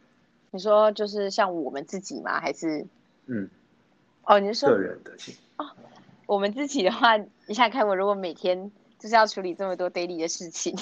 [0.50, 2.40] 你说就是像我们自己吗？
[2.40, 2.86] 还是
[3.26, 3.48] 嗯
[4.24, 5.12] 哦，你是说个人的？
[5.56, 5.66] 哦，
[6.26, 10.76] 我们自己的话，你想看我如果每天就是要处理这么多 daily 的事情，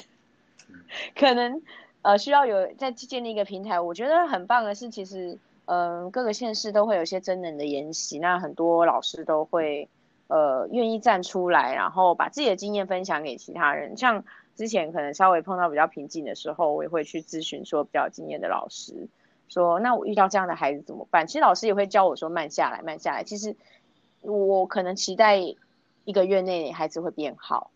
[1.16, 1.62] 可能
[2.02, 3.80] 呃需要有再建立一个平台。
[3.80, 5.38] 我觉得很棒的是，其实。
[5.70, 9.86] 嗯，各个县市都会有一些真人的研习，那很多老师都会
[10.28, 13.94] 呃愿意站出来，然后把自己的经验分享给其他人。
[13.98, 14.24] 像
[14.56, 19.08] 之前可能稍微碰到比较瓶颈的时候，我也会去咨询说比较经验的老师，
[19.48, 21.26] 说那我遇到这样的孩子怎么办？
[21.26, 23.24] 其实老师也会教我说慢下来，慢下来。
[23.24, 23.56] 其实
[24.20, 25.38] 我可能期待
[26.04, 27.70] 一个月内孩子会变好，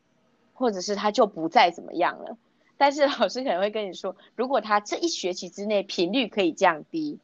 [0.54, 2.37] 或者是他就不再怎么样了。
[2.76, 7.20] 但是老师可能会跟你说，如果他这一学期之内频率可以降低。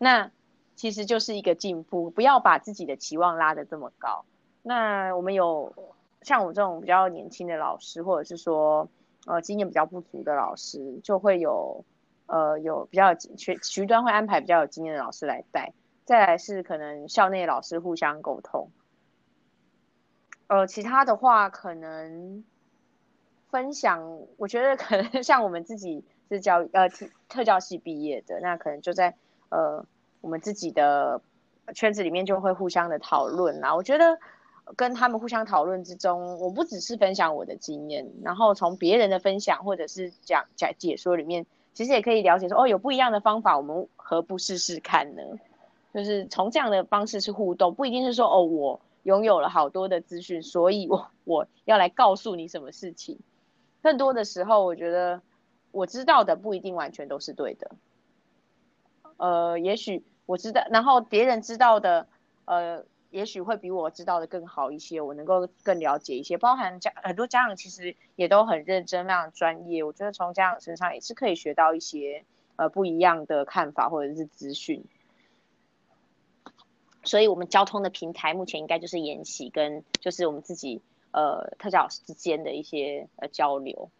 [0.00, 0.30] 那
[0.76, 4.24] 其实就是一个进步，不要把自己的期望拉得这么高。
[4.62, 5.74] 那我们有
[6.22, 8.88] 像我这种比较年轻的老师，或者是说
[9.26, 11.84] 呃经验比较不足的老师，就会有
[12.28, 15.72] 呃有比较学徐端会安排比较有经验的老师来带。
[16.04, 18.70] 再来是可能校内老师互相沟通。
[20.46, 22.44] 呃，其他的话可能
[23.50, 26.88] 分享，我觉得可能 像我们自己是教呃
[27.28, 29.16] 特教系毕业的，那可能就在。
[29.50, 29.82] 呃，
[30.20, 31.22] 我们自己的
[31.74, 33.74] 圈子里面就会互相的讨论啦。
[33.74, 34.18] 我觉得
[34.76, 41.46] 跟他们互相讨论之中，我不只是分享我的经验，然后从别人的分享或者是讲讲解说里面，
[41.78, 45.22] 其实也可以了解说，哦，有不一样的方法，我们何不试试看呢？
[45.94, 53.20] 就是从这样的方式去互动，不一定是说，哦，我拥有了好多的资讯，所以我我要来告诉你什么事情。
[53.80, 55.22] 更多的时候，我觉得
[55.70, 57.70] 我知道的不一定完全都是对的。
[59.16, 62.08] 呃，也许我知道，然后别人知道的，
[62.46, 66.38] 呃，也许会比我知道的更好一些，我能够更了解一些。
[66.38, 69.82] 包含家很多家长其实也都很认真，非常专业。
[69.82, 72.24] 我觉得从家长身上也是可以学到一些
[72.56, 74.84] 呃不一样的看法或者是资讯。
[77.04, 83.90] 所以，我们交通的平台目前应该就是研习跟就是我们自己呃特教老师之间的一些呃交流。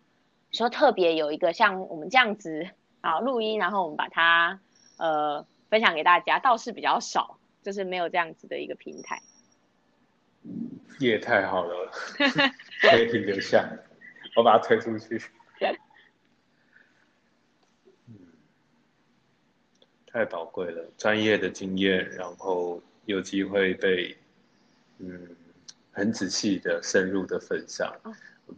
[0.53, 2.69] 说特别有一个像我们这样子
[3.01, 4.61] 啊录音，然后我们把它。
[5.01, 7.38] 呃，分享给大家倒是比较少，
[7.69, 9.21] 就是没有这样子的一个平台。
[10.99, 11.93] 也太好了，
[12.81, 13.71] 可以停留下，
[14.35, 15.21] 我把它推出去。
[18.07, 18.17] 嗯，
[20.11, 24.17] 太宝贵了，专业的经验，然后有机会被
[24.97, 25.37] 嗯
[25.93, 27.95] 很仔细的、深入的分享。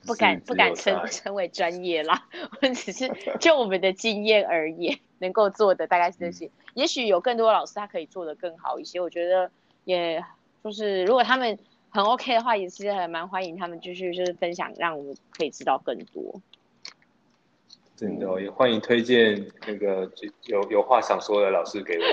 [0.06, 2.28] 不敢不敢称称为专业啦，
[2.62, 6.50] 我只是就我们的经验而言，能够做的大概是这些。
[6.74, 9.50] 也许有更多老师他可以做的更好一些，我觉得
[9.84, 10.24] 也
[10.64, 11.58] 就是如果他们
[11.90, 16.40] 很 OK 的话，也是还蛮欢迎他们继续就是分享，让我们可以知道更多。
[17.96, 20.10] 真的，也欢迎推荐那个
[20.44, 22.04] 有有话想说的老师给我。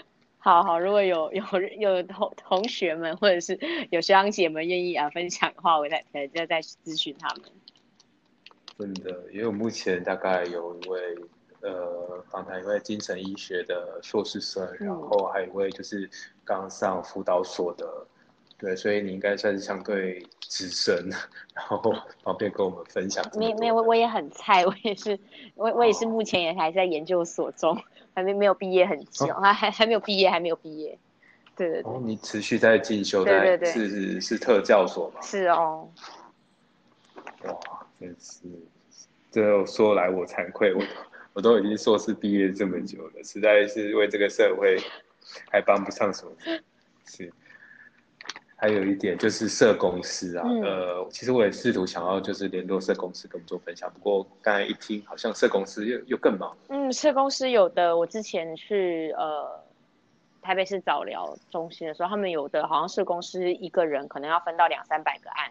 [0.38, 1.42] 好好，如果有有
[1.78, 3.58] 有同同学们或者是
[3.90, 7.44] 有学长姐们愿意啊分享的话，我再再再再咨询他们。
[8.78, 11.00] 真的，因为我目前大概有一位
[11.70, 16.08] 呃访谈一位精神医学的硕士生，然后还有一位就是
[16.44, 18.06] 刚上辅导所的，
[18.58, 21.10] 对，所以你应该算是相对资深，
[21.54, 21.82] 然后
[22.22, 23.24] 方便跟我们分享。
[23.34, 25.18] 没没有，我也很菜， 我也是
[25.54, 27.76] 我我也是目前也还在研究所中。
[28.14, 30.98] 还没没有毕业很久，还还还没有毕业，还没有毕业。
[31.54, 31.92] 对对对。
[31.92, 35.20] 哦，你持续在进修，在是是是特教所吗？
[35.20, 35.86] 是哦。
[37.44, 37.54] 哇，
[38.00, 38.40] 真是，
[39.30, 40.80] 这说来我惭愧，我
[41.36, 44.78] 我都已经硕士毕业这么久了，实在是为这个社会
[45.50, 46.32] 还帮不上什么。
[47.04, 47.30] 是。
[48.56, 56.56] 还有一点就是社公司啊，呃，其实我也试图想要就是联络社公司跟我们做分享，不过刚才一听好像社公司又又更忙。
[56.68, 59.62] 嗯，社公司有的，我之前去呃
[60.40, 65.50] 台北市早疗中心的时候，他们有的好像社公司一个人可能要分到两三百个案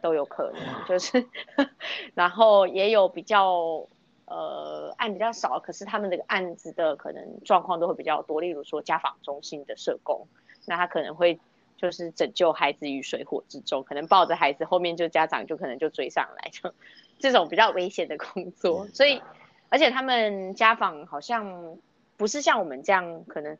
[0.00, 1.26] 都有可能，就是，
[2.14, 3.84] 然后也有比较
[4.28, 10.26] 呃案比较少，可是他们这个案子的可能状况都会比较多，例如说家访中心的社工，
[10.66, 11.38] 那他可能会。
[11.80, 16.74] 就是拯救孩子于水火之中，可能抱着孩子，后面就家长就可能就追上来，就
[17.20, 18.88] 这种比较危险的工作。
[18.88, 19.22] 所以，
[19.68, 21.78] 而且他们家访好像
[22.16, 23.56] 不是像我们这样，可能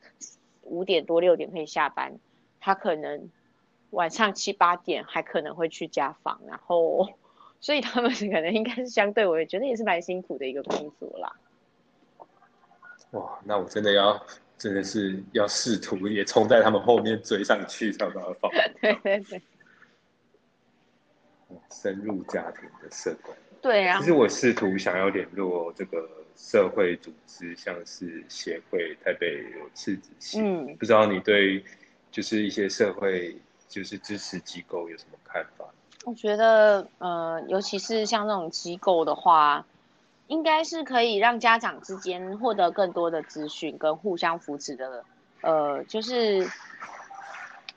[0.63, 2.19] 五点多六点可以下班，
[2.59, 3.31] 他可能
[3.91, 7.09] 晚上七八点还可能会去家访，然后，
[7.61, 11.33] 所以他们可能应该是相对，我也觉得也是蛮辛苦的一个工作啦。
[13.13, 14.25] 哇，那我真的要。
[14.59, 18.51] 真的是要试图也冲在他们后面追上去，才把它放。
[18.83, 19.41] 对对对。
[21.71, 23.33] 深入家庭的社工。
[23.63, 24.01] 对啊。
[24.01, 30.43] 其实我试图想要联络这个社会组织，像是协会台北有赤子心。
[30.45, 30.77] 嗯。
[30.77, 31.65] 不知道你对
[32.11, 35.73] 就是一些社会就是支持机构有什么看法？
[36.09, 39.65] 我觉得呃，尤其是像这种机构的话。
[40.29, 45.03] 应该是可以让家长之间获得更多的资讯跟互相扶持的
[45.41, 46.47] 呃，就是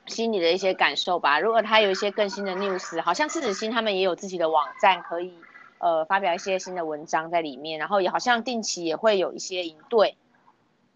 [0.04, 1.40] 心里的一些感受吧。
[1.40, 5.32] 如果他有一些更新的 news，好像赤子心他们也有自己的网站，可以
[5.78, 10.18] 呃发表一些新的文章在里面，然后也好像定期也会有一些营队，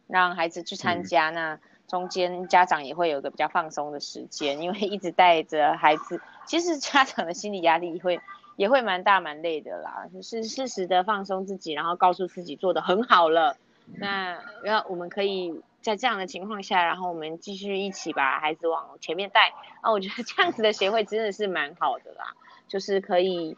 [0.08, 1.30] 让孩子去参加。
[1.30, 1.58] 那
[1.88, 8.20] 中间家长也会有一个比较放松的时间，因为一直带着孩子，其实家长的心理压力会
[8.56, 10.06] 也会蛮大蛮累的啦。
[10.12, 13.56] 就是适时的放松自己，然后告诉自己做的很好了。
[13.94, 19.52] 那要我们可以在这样的情况下，然后我们继续一起把孩子往前面带。
[19.80, 22.34] 啊，我觉得这样子的协会真的是蛮好的啦，
[22.66, 23.56] 就是可以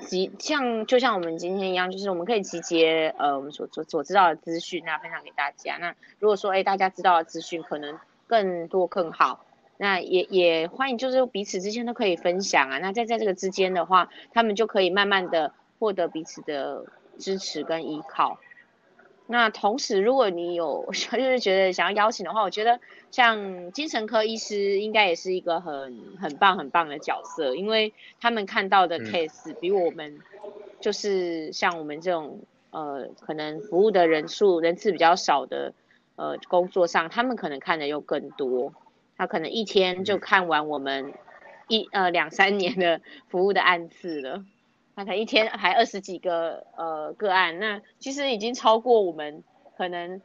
[0.00, 5.76] 集像就像我们今天一样，就是我们可以集结呃我们所所所知道的资讯，那分享给大家。
[5.78, 9.44] 那如果说哎大家知道的资讯可能更多更好，
[9.78, 12.78] 那也也欢迎就是彼此之间都可以分享啊。
[12.78, 16.84] 那在在这个之间的话，他们就可以慢慢的获得彼此的
[17.18, 18.38] 支持跟依靠。
[19.28, 22.78] 那同时，如果你有 就是觉得想要邀请的话，我觉得
[23.10, 30.20] 像精神科医师应该也是一个很很棒很棒的角色，因为他们看到的 case 比我们
[30.80, 32.38] 就是像我们这种
[32.70, 35.74] 呃可能服务的人数人次比较少的
[36.14, 38.72] 呃工作上，他们可能看的又更多，
[39.16, 41.12] 他可能一天就看完我们
[41.66, 44.44] 一呃两三年的服务的案次了。
[44.96, 49.44] 看看一天还二十几个呃个案，那其实已经超过我们
[49.76, 50.22] 可能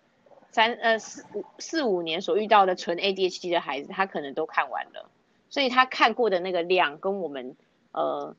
[0.52, 5.10] 三呃四五四五年所遇到的纯 ADHD 的孩子，他可能都看完了，
[5.50, 7.58] 所以他看过的那个量跟我们
[7.92, 8.34] 呃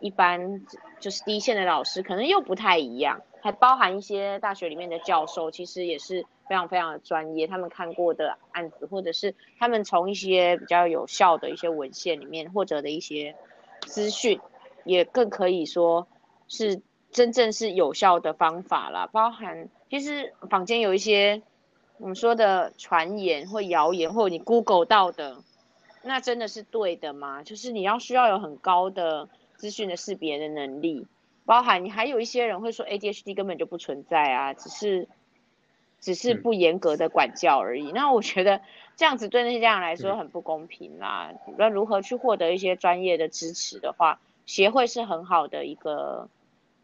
[0.00, 0.66] 一般
[0.98, 13.36] 就是一线的老师可能又不太一样，还包含一些大学里面的教授，其实也是非常非常的专业，他们看过的案子，或者是他们从一些比较有效的一些文献里面获得的一些
[13.82, 14.40] 资讯。
[14.86, 16.08] 也更可以说
[16.48, 16.80] 是
[17.10, 21.42] 真正是有效的方法啦，包含其实坊间有一些
[21.98, 25.38] 我们说的传言或谣言，或者你 Google 到的，
[26.02, 27.42] 那真的是对的吗？
[27.42, 31.06] 就是你要需要有很高的资讯的识别的能力，
[31.44, 35.08] 包含你还有一些人会说 ADHD 根本就不存在啊，只是
[36.00, 37.92] 只是不严格的管教而已。
[37.92, 38.60] 那我觉得
[38.96, 41.32] 这样子对那些家长来说很不公平啦。
[41.56, 44.20] 那如何去获得一些专业的支持的话？
[44.46, 46.28] 协会是很好的一个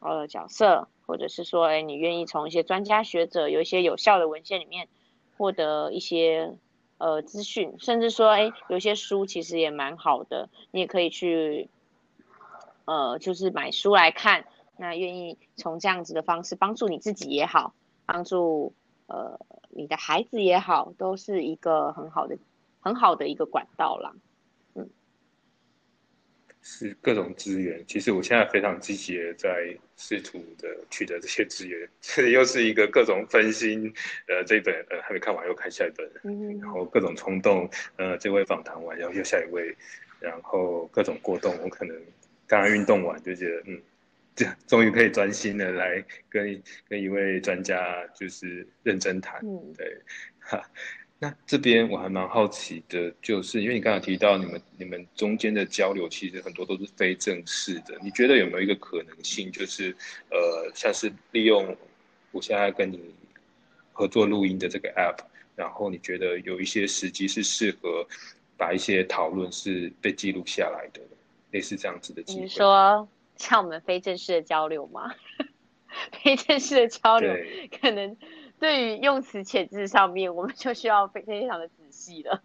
[0.01, 4.89] 呃角色，或者是说，哎，你愿意从一些专家学者有一些有效的文献里面
[5.39, 6.55] 获得一些
[6.99, 11.69] 呃资讯，甚至说，哎，有些书其实也蛮好的，你也可以去
[12.85, 14.45] 呃，就是买书来看。
[14.77, 17.73] 那愿意从这样子的方式帮助你自己也好，
[18.05, 18.73] 帮助
[19.07, 19.39] 呃
[19.69, 22.37] 你的孩子也好，都是一个很好的
[22.81, 24.13] 很好的一个管道啦。
[26.63, 31.89] 是各种资源，其实我现在非常积极的在试图的取得这些资源。
[32.01, 33.93] 这又是一个各种分心，
[34.29, 36.09] 呃，这本呃还没看完，又看下一本，
[36.61, 39.75] 然后各种冲动，呃，这位访谈完，然后又下一位，
[40.21, 41.97] 然后各种过动，我可能
[42.47, 43.83] 刚刚运动完就觉得，嗯，
[44.37, 49.41] 这终于可以专心的来跟跟一位专家就是认真谈，
[49.77, 49.99] 对，
[50.39, 50.63] 哈。
[51.23, 57.97] 那这边我还蛮好奇的，就是因为你刚才提到你们你们中间的交流，其实很多都是非正式的。
[58.03, 59.97] 你觉得有没有一个可能性，就是
[60.33, 61.77] 呃，像是利用
[62.33, 63.15] 我现在跟你
[63.93, 65.17] 合作录音的这个 app，
[65.55, 68.05] 然后你觉得有一些时机是适合
[68.57, 71.01] 把一些讨论是被记录下来的，
[71.53, 72.43] 类似这样子的机会？
[72.43, 75.15] 你说像我们非正式的交流吗？
[76.25, 77.33] 非正式的交流
[77.81, 78.17] 可能。
[78.63, 82.41] 对于用词遣字上面，我们就需要非非常的仔细了，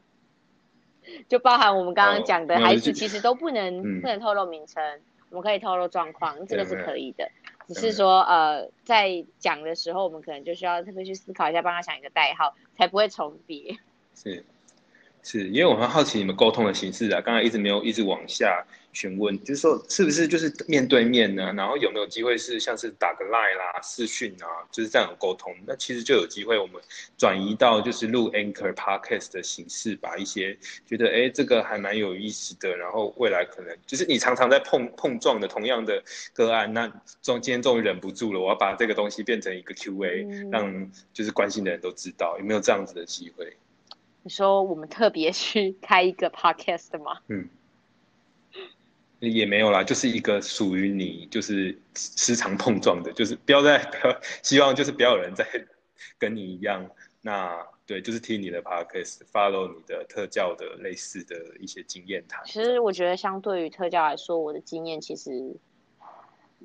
[1.29, 4.83] 就包含我们刚刚讲的孩子其实都不能不能透露名称，
[5.29, 7.29] 我们可以透露状况，这个是可以的，
[7.67, 13.77] 只是说呃在讲的时候，我们可能就需要特别去思考一下，帮他想一个代号，才不会重叠。
[14.15, 14.43] 是。
[15.23, 18.65] 是，因为我很好奇你们沟通的形式啊，刚才一直没有一直往下
[18.97, 21.53] 询问，就是说是不是就是面对面呢？
[21.53, 25.55] 然后有没有机会是像是打个 line 啦、视讯啊，就是这样沟通？
[25.67, 26.81] 那其实就有机会我们
[27.15, 36.01] 转移到就是录 anchor podcast 的形式，把一些觉得哎这个还蛮有意思的，然后未来可能就是你常常在碰碰撞的同样的
[36.33, 36.87] 个案，那
[37.21, 43.55] 中今天终于忍不住了，我要把这个东西变成一个 Q&A，让就是关心的人都知道，有没有这样子的机会？
[44.23, 47.19] 你说我们特别去开一个 podcast 吗？
[47.29, 47.47] 嗯，
[49.19, 55.45] 也没有啦，就是一个属于你，就是时常碰撞的，就是不要再不要希望就是不要有人在
[56.19, 56.89] 跟你一样，
[57.21, 62.41] 那对，就是听你的 podcast，follow 你的特教的类似的一些经验谈。
[62.45, 65.55] 其实我觉得相对于特教来说，我的经验其实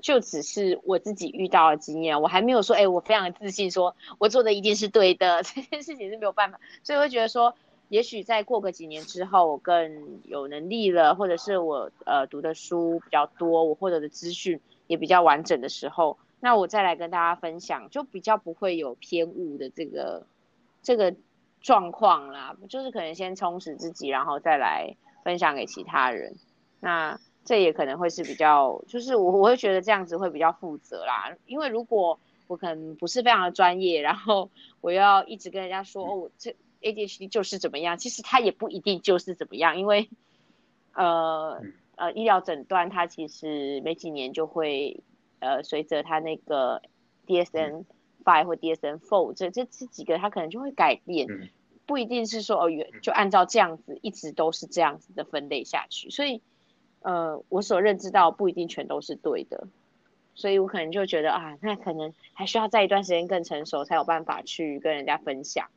[0.01, 7.55] 就只是我自己遇到的经验，我还没有说，哎，我非常自信，说我做的一定是对的， 这件事情是没有办法，所以我会觉得说，
[7.93, 20.27] 也许再过个几年之后，我更有能力了，或者是我呃读的书比较多，我获得的资讯也比较完整的时候，那我再来跟大家分享，就比较不会有偏误的这个
[20.83, 21.15] 这个
[21.61, 26.35] 状况啦，就是可能先充实自己，然后再来分享给其他人，
[26.81, 27.21] 那。
[27.45, 34.49] 这也可能会是比较，就是我我会觉得这样子会比较负责啦，因为如果我可能不是非常的专业，然后
[34.81, 40.11] 我要一直跟人家说哦，我这 ADHD 就是怎么样，其实它也不一定就是怎么样，因为
[40.95, 41.63] 呃
[41.97, 45.03] 呃医疗诊断它其实每几年就会
[45.41, 46.83] 呃随着它那个
[47.27, 47.85] DSM
[48.25, 51.29] five 或 DSM four 这这这几个它可能就会改变，
[51.87, 56.43] 不一定是说哦原就按照这样子一直都是这样子的分类下去，所以。
[57.05, 59.67] 呃，我所认知到不一定全都是对的，
[60.37, 65.69] 所以我可能就觉得啊，那可能还需要在一段时间更成熟，才有办法去跟人家分享。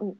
[0.00, 0.16] 嗯，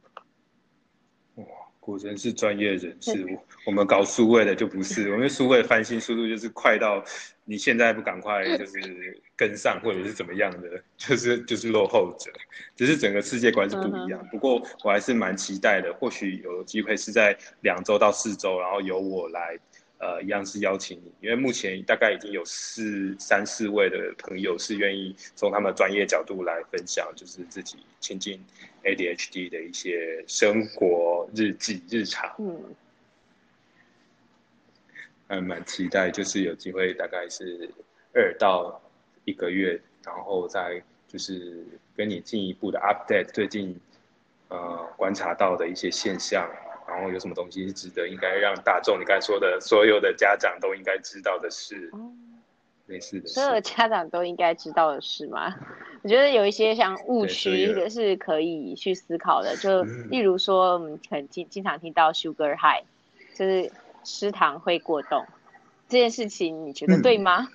[1.35, 1.45] 哇，
[1.79, 3.25] 果真是专业人士。
[3.25, 7.03] 我我们搞数位的就不是，我们数位翻新速度就是快到
[7.45, 12.31] 你现在不赶快就是跟上，或者是怎么样的，就是就是落后者。
[12.75, 14.25] 只是整个世界观是不一样。
[14.31, 19.57] 不过我还是蛮期待的，或许有机会是在两周到四周，然后由我来，
[20.01, 28.43] 呃，一样是邀请你，因为目前大概已经有四三四位的朋友是愿意从他们专业角度来分享，就是自己亲近
[28.83, 32.33] ADHD 的一些生活日记日常。
[32.39, 32.75] 嗯。
[35.27, 37.69] 还蛮期待，就是有机会，大概是
[38.11, 38.81] 二到
[39.23, 41.63] 一个月，然后再就是
[41.95, 43.79] 跟你进一步的 update 最近
[44.49, 46.49] 呃观察到的一些现象，
[46.91, 51.89] 然后有什么东西是值得应该让大众，你刚才说的所有的家长都应该知道的事，
[52.87, 55.55] 类似的，所有的家长都应该知道的事吗？
[56.01, 62.83] 我觉得有一些像误区是可以去思考的，就例如说我们很经经常听到 sugar high，
[63.35, 63.71] 就是。
[64.03, 65.23] 吃糖会过动
[65.87, 67.47] 这件事情，你觉得对吗？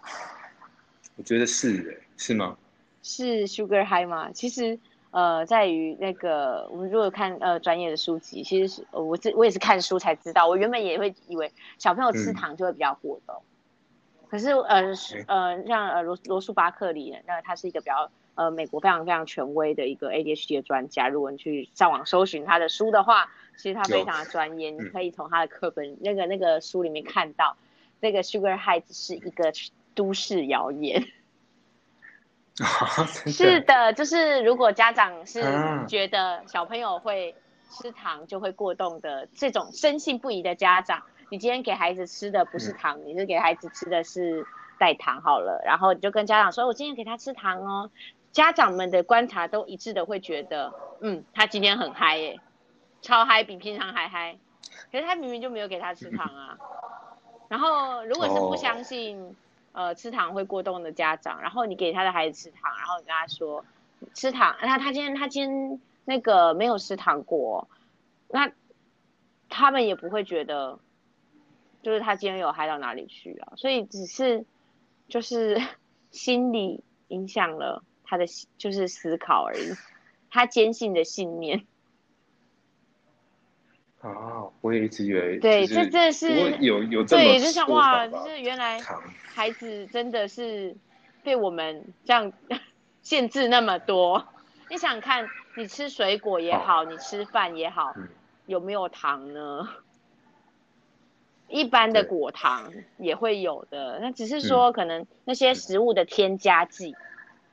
[1.16, 2.56] 我觉得是，是吗？
[3.02, 4.30] 是 sugar high 吗？
[4.32, 4.78] 其实，
[5.14, 10.48] 呃，在于那个我们如果看呃专业的书籍，其实是我这我也是看书才知道。
[10.48, 13.40] 我原本也会以为小朋友吃糖就会比较活动，
[14.28, 14.92] 可是呃
[15.28, 21.08] 呃，像呃罗罗素巴克里，那他是一个比较呃美国非常非常权威的一个 ADHD 的专家。
[21.08, 23.30] 如果你去上网搜寻他的书的话。
[23.56, 27.56] 其实他非常的专业，你可以从他的课本那个那个书里面看到，
[28.00, 29.52] 那个 Sugar High 是一个
[29.94, 31.04] 都市谣言。
[33.26, 35.42] 是的，就是如果家长是
[35.88, 37.34] 觉得小朋友会
[37.70, 44.46] 吃糖就会过动的这种深信不疑的家长，你今天给孩子吃的不是糖，你是给孩子吃的是
[44.78, 47.90] 代糖好了，然后你就跟家长说，我今天给他吃糖哦。
[48.30, 52.40] 家长们的观察都一致的会觉得，嗯，他今天很嗨耶。
[53.00, 54.36] 超嗨，比平常还嗨，
[54.90, 56.56] 可是他明明就没有给他吃糖啊。
[57.48, 59.36] 然后，如果是不相信，
[59.74, 63.64] 呃，吃糖会过动的家长，然后你给他的孩子吃糖，然后你跟他说
[64.14, 67.68] 吃糖，那他今天他今天那个没有吃糖果，
[68.28, 68.52] 那
[69.48, 70.78] 他们也不会觉得，
[71.82, 73.54] 就是他今天有嗨到哪里去啊。
[73.56, 74.46] 所以只是
[75.08, 75.60] 就是
[76.12, 79.72] 心理影响了他的就是思考而已，
[80.30, 81.66] 他坚信的信念。
[84.10, 88.78] 啊，我也一直以为，对，这这是有有这么对，就像哇，就是原来
[89.24, 90.76] 孩子真的是
[91.22, 92.30] 被我们这样
[93.00, 94.26] 限制那么多。
[94.68, 95.26] 你想看，
[95.56, 97.94] 你吃水果也好，你吃饭也好，
[98.44, 99.68] 有没有糖呢？
[101.48, 106.94] 一般的果糖也会有的，那只是说可能那些食物的添加剂，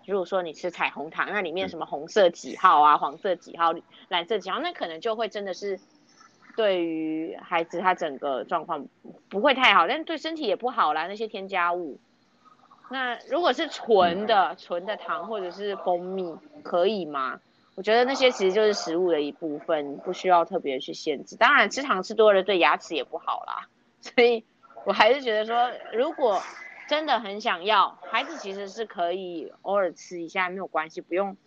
[0.05, 3.73] 如果说你吃彩虹糖，那里面什么红色几号啊，黄色几号，
[4.09, 5.79] 蓝色几号，那可能就会真的是。
[6.55, 8.85] 对于孩子，他整个状况
[9.29, 11.07] 不会太好，但对身体也不好啦。
[11.07, 11.99] 那些添加物，
[12.89, 17.39] 那如果是纯的、纯的糖或者是蜂蜜，可以吗？
[17.75, 21.37] 我觉得那些其实就是食物的一部分，不需要特别去限制。
[21.37, 23.67] 当然，吃糖吃多了对牙齿也不好啦。
[24.01, 24.43] 所以
[24.83, 26.41] 我还是觉得说，如果
[26.89, 31.37] 真的很想要，孩子其实是可以偶尔吃一下，没有关系，不用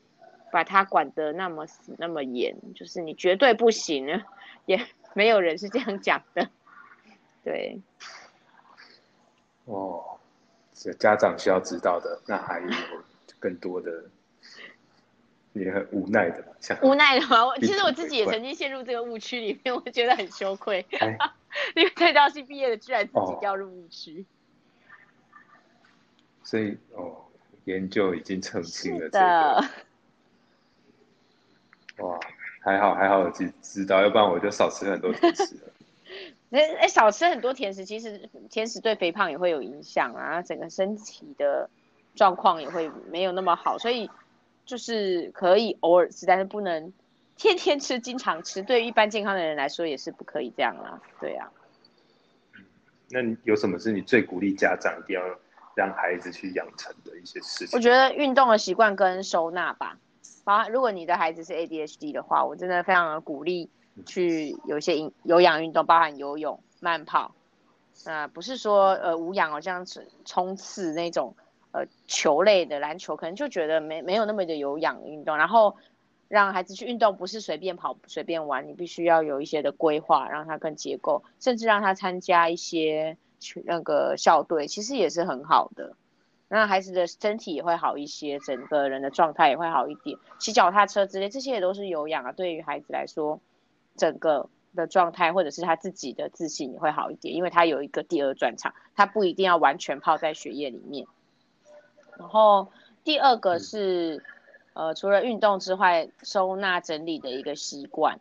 [0.51, 2.57] 把它管得那么死、那么严。
[2.75, 4.25] 就是你绝对不行。
[4.67, 6.49] 也 没有人是这样讲的，
[7.43, 7.81] 对。
[9.67, 10.19] 哦，
[10.75, 12.69] 是家长需要知道的，那还有
[13.39, 14.05] 更多的，
[15.55, 17.57] 也很无奈的，像无奈的吗？
[17.61, 20.85] 其实我自己也曾经陷入这个误区里面，我觉得很羞愧。
[21.77, 24.27] 因为退到系毕业的，居然自己掉入误区。
[26.43, 27.25] 所以哦，
[27.65, 29.65] 研究已经澄清了这个。
[32.65, 35.73] 哇，还好还好，我知知道，要不然我就少吃很多甜食了。
[36.51, 41.69] 哎哎，少吃很多甜食，其实甜食对肥胖也会有影响啊，整个身体的
[42.15, 44.09] 状况也会没有那么好，所以
[44.65, 46.93] 就是可以偶尔吃，但是不能
[47.37, 48.63] 天天吃、经常吃。
[48.63, 51.03] 对于一般健康的人来说，也是不可以这样啊。
[51.21, 51.51] 对啊。
[53.11, 55.23] 那有什么是你最鼓励家长一定要
[55.75, 57.77] 让孩子去养成的一些事情？
[57.77, 59.99] 我觉得运动的习惯跟收纳吧。
[60.45, 63.71] 啊，如果你的孩子是 ADHD 的话，我真的非常的鼓励
[64.05, 67.35] 去有一些有有氧运动，包含游泳、慢跑。
[68.05, 71.35] 那不是说呃无氧哦，像是冲刺那种
[71.73, 75.37] 呃球类的篮球，可能就觉得没没有那么的有氧运动。
[75.37, 75.77] 然后
[76.29, 85.97] 让孩子去运动，不是随便跑、随便玩，你必须要有一些的规划，让他更结构，甚至让他参加一些去那个校队，其实也是很好的。
[86.55, 90.17] 那孩子的身体也会好一些，整个人的状态也会好一点。
[90.39, 92.31] 骑脚踏车之类，这些也都是有氧啊。
[92.31, 93.41] 对于孩子来说，
[93.97, 101.09] 整个的状态或者是他自己的自信也会好一点，因为他有一个第二专场，他不一定要完全泡在学业里面。
[102.17, 102.69] 然后
[103.03, 104.23] 第二个是，
[104.75, 108.21] 呃，除了运动之外，收纳整理的一个习惯，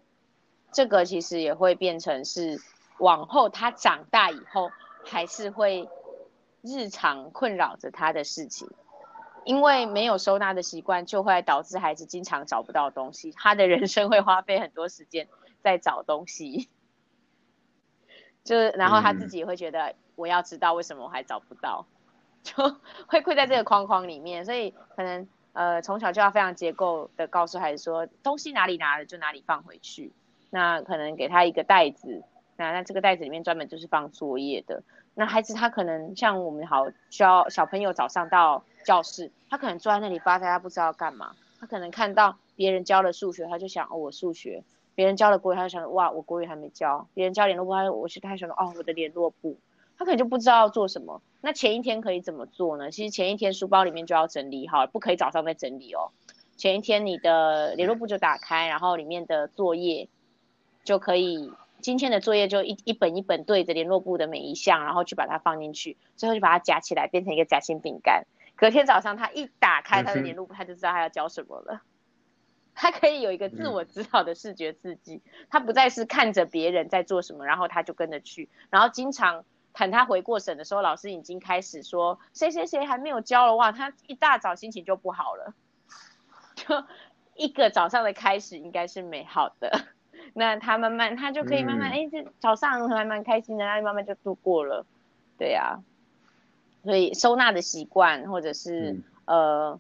[0.71, 2.59] 这个其实也会变成是
[2.97, 4.71] 往后他长大以后
[5.05, 5.87] 还是会。
[6.63, 8.69] 日常困扰着他的事情，
[9.43, 13.33] 因为没有收纳的习惯，就会导致孩子经常找不到东西。
[13.33, 15.27] 他的人生会花费很多时间
[15.61, 16.69] 在找东西，
[18.45, 21.85] 就是然后他自己会觉得，我要知道为什么我还找不到，
[22.43, 24.45] 就会困在这个框框里面。
[24.45, 30.13] 所以可能呃从小就要非常结构的告诉孩子说，东西哪里拿了就哪里放回去。
[30.49, 32.23] 那可能给他一个袋子，
[32.55, 34.83] 那那这个袋子里面专门就是放作业的。
[35.15, 41.35] 那孩子他可能像我们好教小朋友早上到教室，他可能坐在那里发呆，他不知道干嘛。
[41.59, 44.63] 他可能看到别人教了数学，他就想哦我数学；
[44.95, 49.57] 别人教了国语，他就想哇我国语还没教；别人教联络簿，他我是他想说哦我的联络簿。
[49.95, 51.21] 他可能就不知道做什么。
[51.41, 52.89] 那前一天可以怎么做呢？
[52.89, 56.09] 其实前一天书包里面就要整理好，不可以早上再整理哦。
[56.57, 60.09] 前一天你的联络簿就打开，然后里面的作业
[60.83, 61.53] 就可以。
[61.83, 68.25] 今天的作业就一一本一本对着联络簿的每一项，然后去把它放进去，最后就把它夹起来，变成一个夹心饼干。
[68.55, 71.81] 隔天早上他一打开他的联络簿，他就知道他要教什么了。
[72.73, 78.49] 他 可以有一个自我指导的视觉刺激，他不再是看着别人在做什么，然后他就跟着去。
[78.69, 85.53] 然后经常喊他回过神的时候，老师已经开始说谁谁谁还没有教了哇，他一大早心情就不好了。
[86.55, 86.85] 就
[87.35, 89.87] 一个早上的开始应该是美好的。
[90.33, 94.85] 那他慢慢，他就可以慢慢，哎，这早上还蛮开心的，然后慢慢就度过了，
[95.37, 95.79] 对呀。
[96.83, 99.79] 所以收纳的习惯，或者是呃，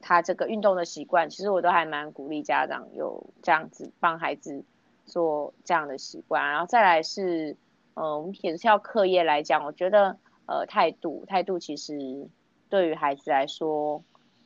[0.00, 4.64] 他这个运动的习惯，其实我都还蛮鼓励家长有这样子帮孩子
[5.04, 6.50] 做这样的习惯。
[6.50, 7.54] 然后再来是，
[7.92, 10.16] 呃，我们也是要课业来讲，我觉得
[10.46, 12.28] 呃态度，态度其实
[12.70, 14.02] 对于孩子来说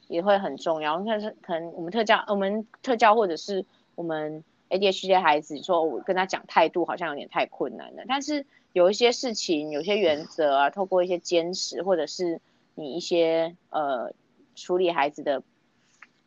[0.09, 1.01] 也会很重要。
[1.07, 3.64] 但是可能我们特教，我们特教或者是
[3.95, 4.43] 我们。
[4.70, 8.02] ADHD 的孩子你说：“我跟他讲态度好像有点太困难了。
[8.06, 12.40] 但是有一些事情、有些原则啊，透过一些坚持，或者是
[12.74, 14.12] 你一些呃
[14.54, 15.42] 处理孩子的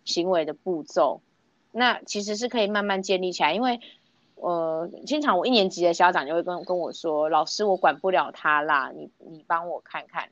[0.05, 1.21] 行为的步骤，
[1.71, 3.53] 那其实是可以慢慢建立起来。
[3.53, 3.79] 因为
[4.35, 10.29] 呃，经常我一年级的校长就会跟跟我说：‘老师，我管不了他啦，你你帮我看看。’”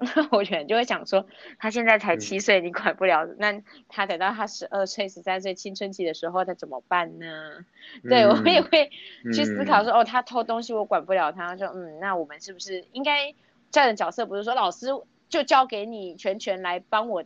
[0.32, 1.26] 我觉得就会想说，
[1.58, 3.26] 他现在才七岁，你管不了。
[3.38, 7.66] 那他等到他十二岁、十三岁青春期的时候，他怎么办呢？
[8.08, 8.90] 对我也会
[9.34, 11.54] 去思考说，哦，他偷东西，我管不了他。
[11.58, 13.34] 说，嗯，那我们是不是应该
[13.70, 14.24] 站的角色？
[14.24, 14.86] 不是说老师
[15.28, 17.22] 就交给你全权来帮我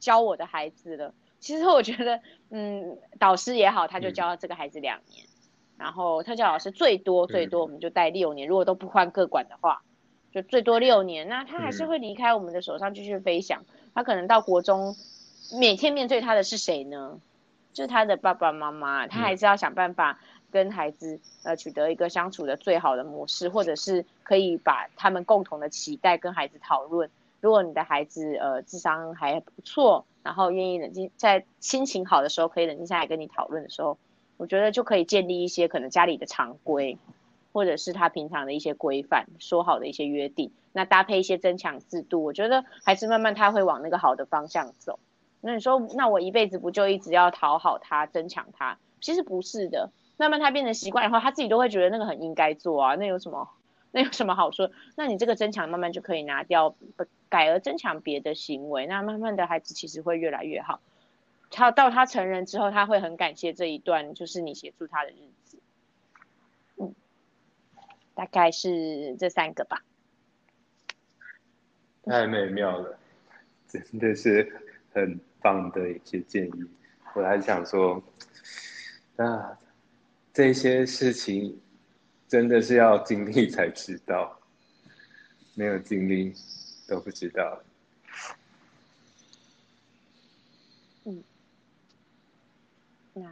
[0.00, 1.12] 教我的孩子了？
[1.38, 5.26] 其实我觉得，嗯，导师也好，他就教这个孩子两年，
[5.76, 9.82] 然后特教老师最多最多我们就带六年，如果都不换各管的话。
[10.36, 13.64] 就最多六年，那他还是会离开我们的手上继续飞翔。
[13.94, 14.94] 他可能到国中，
[15.58, 17.18] 每天面对他的是谁呢？
[17.72, 19.06] 就是他的爸爸妈妈。
[19.06, 20.20] 他还是要想办法
[20.50, 27.08] 跟孩子呃取得一个相处的最好的模式，或者是可以把他们共同的期待跟孩子讨论。
[27.40, 33.96] 如果你的孩子呃智商还不错，然后愿意冷静，在心情好的时候可以冷静下来跟你讨论的时候，
[34.36, 36.98] 我觉得就可以建立一些可能家里的常规。
[37.56, 44.98] 或者是他平常的一些规范，说好的一些约定，那搭配一些增强制度，我觉得还是慢慢他会往那个好的方向走。
[45.40, 48.76] 那你说，那我一辈子不就一直要讨好他、增强他？
[49.00, 53.48] 其实不是的，慢慢他变成习惯以后，他自己都会觉得那个很应该做啊，那有什么
[53.90, 54.70] 那有什么好说？
[54.94, 56.76] 那你这个增强慢慢就可以拿掉，
[57.30, 60.80] 改而增强别的行为，那慢慢的孩子其实会越来越好。
[61.50, 65.58] 他到他成人之后，他会很感谢这一段，就是你协助他的日子。
[68.16, 69.84] 嗯，大概是这三个吧。
[72.04, 72.98] 太美妙了，
[73.68, 74.50] 真的是
[74.92, 76.70] 很棒的一些建议。
[77.14, 78.02] 我还想说，
[79.16, 79.58] 啊，
[80.32, 81.60] 这些事情
[82.28, 84.38] 真的是要经历才知道，
[85.54, 86.34] 没有经历
[86.86, 87.62] 都不知道。
[91.04, 91.22] 嗯，
[93.14, 93.24] 那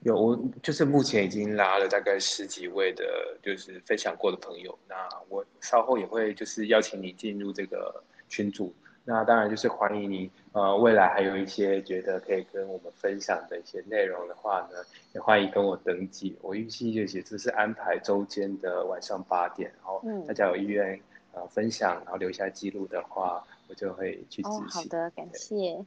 [0.00, 3.04] 有我就是目前已经拉了大概十几位的，
[3.42, 4.78] 就是分享过的朋友。
[4.88, 4.94] 那
[5.28, 8.72] 我稍后也会就是邀请你进入这个群组。
[9.04, 14.76] 那当然就是欢迎你，呃，未来还有一些觉得可以跟我们分享的一些内容的话呢，
[15.14, 16.36] 也欢迎跟我登记。
[16.42, 21.00] 我预计就写就是安排周间的晚上八点，然后大家有意愿
[21.32, 24.68] 呃分享，然后留下记录的话，我就会去执行。
[24.68, 25.82] 好的，感谢。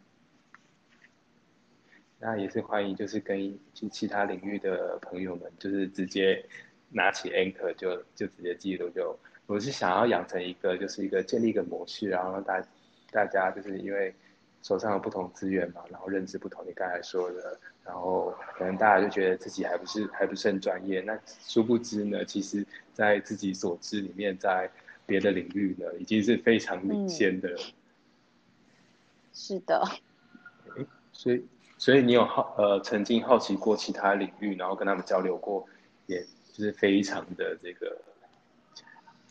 [2.22, 6.46] 那也是欢迎，就是跟其其他领域的朋友们，就是直接
[6.90, 8.88] 拿起 Anchor 就就直接记录。
[8.92, 12.64] 就我是想要养成一个，就是一个建立一个模式，然后让大。
[13.14, 14.16] 大家就是因为
[14.64, 24.72] 手上有不同资源嘛，然后认知不同，你刚才说的，然后可能大家就觉得自己还不是还不是很专业，那殊不知呢，其实在自己所知里面，在
[25.06, 27.54] 别的领域呢，已经是非常领先的。
[29.34, 29.84] 是的。
[31.12, 31.46] 所以
[31.82, 35.66] 所以你有好呃曾经好奇过其他领域，然后跟他们交流过，
[36.06, 36.22] 也
[36.54, 37.98] 就是非常的这个。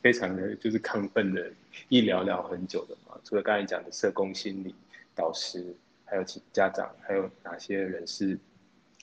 [0.03, 1.49] 非常的就是亢奋的，
[1.91, 3.15] 一聊聊很久的嘛。
[3.23, 4.75] 除了刚才讲的社工、心理
[5.15, 5.77] 导师，
[6.07, 8.39] 还有其家长，还有哪些人士？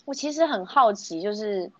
[0.06, 1.72] 我其实很好奇，就是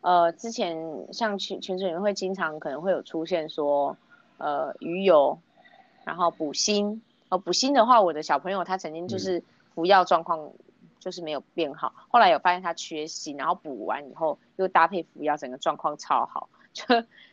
[0.00, 0.76] 呃，之前
[1.12, 3.96] 像群群主里面会经常可能会有出现说，
[4.38, 5.38] 呃，鱼油，
[6.04, 7.00] 然后补锌。
[7.28, 9.40] 哦，补锌的话，我的小朋友他曾经就是
[9.76, 10.50] 服药状况
[11.04, 16.48] 就是没有变好，后来有发现他缺锌，然后补完以后又搭配服药，整个状况超好。
[16.72, 16.82] 就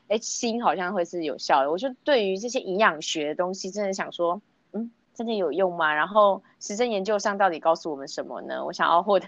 [0.10, 1.72] 哎，锌好像会是有效的。
[1.72, 4.42] 我就对于这些营养学的东西，真的想说，
[4.74, 5.94] 嗯，真的有用吗？
[5.94, 8.66] 然后实证研究上到底告诉我们什么呢？
[8.66, 9.28] 我想要获得，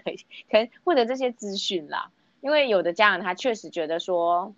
[0.50, 2.10] 可能获得这些资讯啦。
[2.42, 4.54] 因为有的家长他确实觉得说，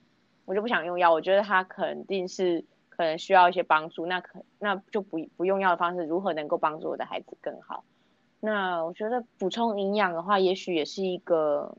[0.47, 7.85] 我就不想用药，我觉得他肯定是可能需要一些帮助，那可那就不不用药的方式，如何能够帮助我的孩子更好？
[8.41, 11.77] 那我觉得补充营养的话，也许也是一个。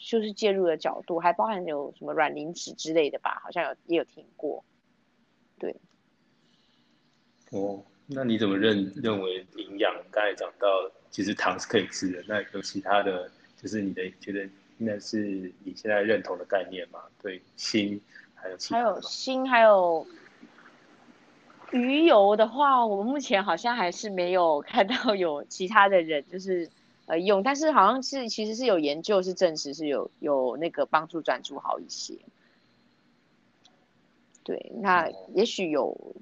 [0.00, 3.40] 就是介入的角度，还包含有什么软磷脂之类的吧？
[3.42, 4.64] 好像有也有听过。
[5.58, 5.74] 对。
[7.50, 9.92] 哦，那你怎么认认为营养？
[10.12, 10.68] 刚才讲到，
[11.10, 12.22] 其实糖是可以吃的。
[12.28, 13.28] 那有其他的
[13.60, 17.00] 就是你的觉得那是你现在认同的概念吗？
[17.20, 18.00] 对，锌
[18.36, 20.06] 还有还有锌，还有
[21.72, 26.70] 鱼油的话，我们目前好像还是没有看到有其他的人就是。
[27.10, 32.18] 呃，用，但是好像是其实是有研究是证实是有有那个帮助专注好一些。
[34.44, 36.16] 对，那也许有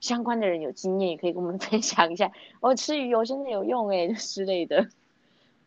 [0.00, 2.32] 相关的人有经验，也可以跟我们 分享一下。
[2.60, 4.88] 哦，吃鱼油真的有用哎之类的，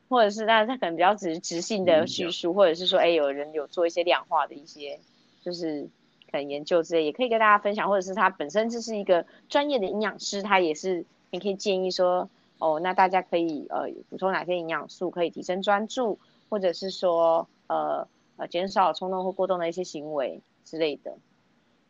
[0.09, 4.99] 或者是那他可能比较直直性的叙述，或者是说，哎，有人有做一些量化的一些，
[5.43, 5.88] 就是
[6.34, 12.27] 可能研究之类，也可以跟大家分享，或者是他本身就是一个专业的营养师，他也是也可以建议说。
[12.59, 16.17] 哦，那大家可以呃补充哪些营养素可以提升专注，
[16.47, 18.07] 或者是说呃
[18.38, 21.17] 呃减少冲动或过动的一些行为之类的。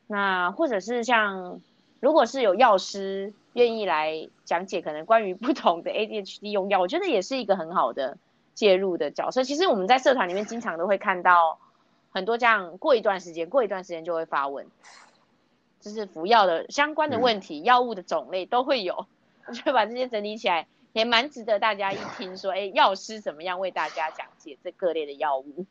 [0.08, 1.62] 那或者是像
[2.00, 8.18] 如果是有药师愿意来讲解，可能关于不同的 ADHD 用药，我觉得也是一个很好的
[8.56, 9.44] 介入的角色。
[9.44, 11.60] 其实我们在社团里面经常都会看到
[12.14, 14.68] 很多这样，过一段时间过一段时间就会发问，
[15.82, 19.08] 就是服药的相关的问题，药物的种类都会有。
[19.46, 25.66] 我 就把这些整理起来，也蛮值得大家一 听说，哎，药师怎么样为大家讲解这各类的药物？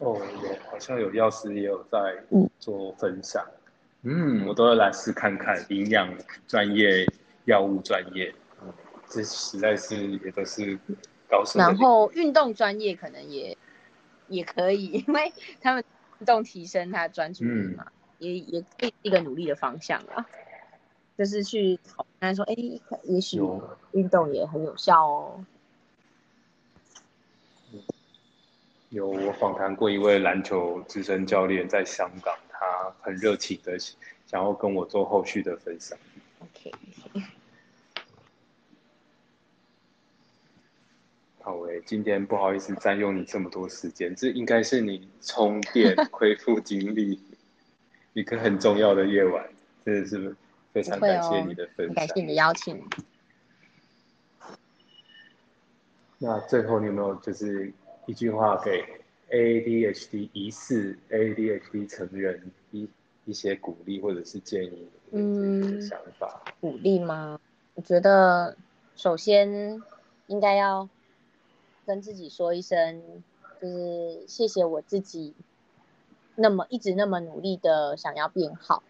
[0.00, 2.24] 哦，有，好像有药师也有在
[2.58, 3.46] 做分享。
[4.02, 6.12] 嗯，我都要来试看看，营养
[6.48, 7.06] 专业、
[7.44, 8.34] 药物专业，
[9.08, 10.78] 这实在是也都是
[11.54, 13.56] 然后运动专业可能也
[14.28, 15.84] 也可以， 因为他们
[16.20, 17.86] 运动提升他专注力嘛。
[18.18, 20.24] 也也可以一个努力的方向啊，
[21.18, 22.54] 就是去讨论说，哎，
[23.02, 23.38] 也许
[23.92, 25.44] 运动也很有效哦。
[28.88, 35.98] 有我访谈过一位篮球资深教练，在香港，他很热情的想要跟我做后续的分享。
[36.40, 36.72] OK，
[41.46, 47.20] 好诶，今天不好意思占用你这么多时间，这应该是你充电、 恢复精力
[48.14, 49.48] 一个很重要的夜晚，
[49.84, 50.34] 真的是
[50.72, 52.84] 非常感谢你的分享，感谢你的邀请。
[56.18, 57.72] 那最后你有没有就是
[58.06, 58.84] 一句话给
[59.30, 62.88] ADHD 疑似 ADHD 成人一
[63.24, 64.88] 一些鼓励或者是建议？
[65.12, 67.38] 嗯，想法鼓励吗？
[67.74, 68.56] 我觉得
[68.96, 69.80] 首先
[70.26, 70.88] 应该要
[71.86, 73.00] 跟自己说一声，
[73.62, 75.34] 就是谢谢我自己，
[76.34, 78.82] 那么一直那么努力的想要变好，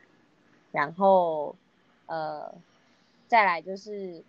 [0.73, 1.55] 然后
[2.07, 2.55] 呃，
[3.29, 4.25] 再来就是。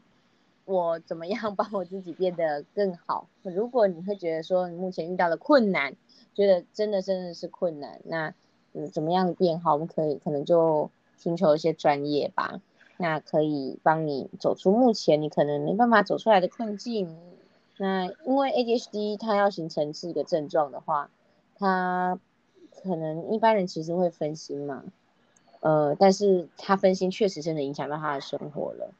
[0.70, 3.30] 我怎么样 帮我自己变得更好？
[3.42, 5.96] 如果你会觉得说你目前遇到的困难，
[6.36, 8.34] 觉得真的真的是困难，那
[8.74, 9.72] 嗯，怎么样变好？
[9.72, 12.60] 我们可以可能就寻求一些专业吧，
[12.98, 17.18] 那可以帮你走出目前你可能没办法走出来的困境。
[17.78, 21.10] 那因为 ADHD 它要形成是一个症状的话，
[21.56, 22.20] 它
[22.84, 24.84] 可能一般人其实会分心嘛，
[25.62, 28.94] 呃，但是他分心确实真的影响到他的生活了。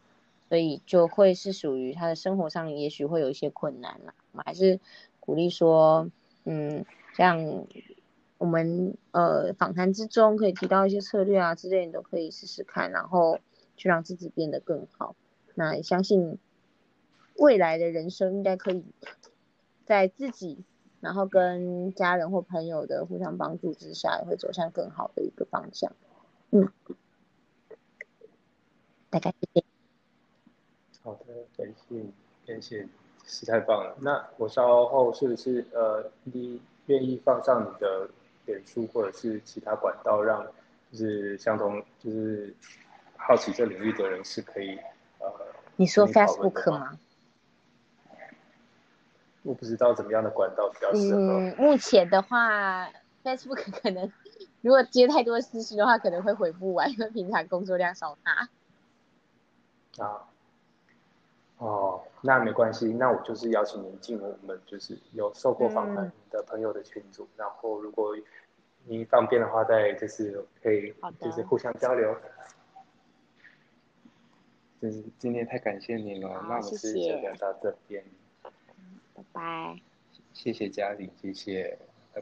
[0.50, 4.14] 所以就会是属于他的生活上，也许会有一些困难啦。
[4.32, 4.80] 我还是
[5.20, 6.10] 鼓励说，
[6.46, 6.86] 嗯，
[7.18, 7.66] 像
[8.38, 13.40] 我们呃访谈之中可以提到一些策略啊之类，你都可以试试看，然后
[13.76, 15.18] 去让自己变得更好。
[15.54, 16.38] 那相信
[17.38, 18.84] 未来的人生应该可以
[19.86, 20.64] 在自己，
[21.00, 25.92] 然后跟家人或朋友的互相帮助之下，也会走向更好的一个方向。
[26.52, 26.70] 嗯，
[29.10, 29.66] 大概是这样。
[31.04, 31.26] 好的，
[31.56, 32.06] 感谢
[32.46, 32.88] 感谢，
[33.26, 33.96] 是太棒了。
[34.02, 38.10] 那我稍后是不是呃，你愿意放上你的
[38.46, 40.46] 脸书或者是其他管道，让
[40.92, 42.54] 就是相同就是
[43.16, 44.76] 好奇这领域的人是可以
[45.20, 45.32] 呃，
[45.76, 47.00] 你说 Facebook 吗？
[49.44, 51.20] 我不知道怎么样的管道比较适合。
[51.20, 52.88] 嗯，目前的话
[53.24, 54.12] ，Facebook 可能
[54.62, 58.50] 如果接太多私信的话，可能会回不完，因为平常工作量少大。
[60.04, 60.28] 啊。
[61.58, 68.16] 哦，那没关系，那我就是邀请您进入我们就是有受过访谈的朋友的群组，然后如果
[68.86, 72.16] 您方便的话，再就是可以就是互相交流。
[74.80, 78.04] 就是今天太感谢您了，那我们就聊到这边。
[79.18, 79.76] 拜拜。
[80.32, 81.76] 谢谢嘉玲，谢谢。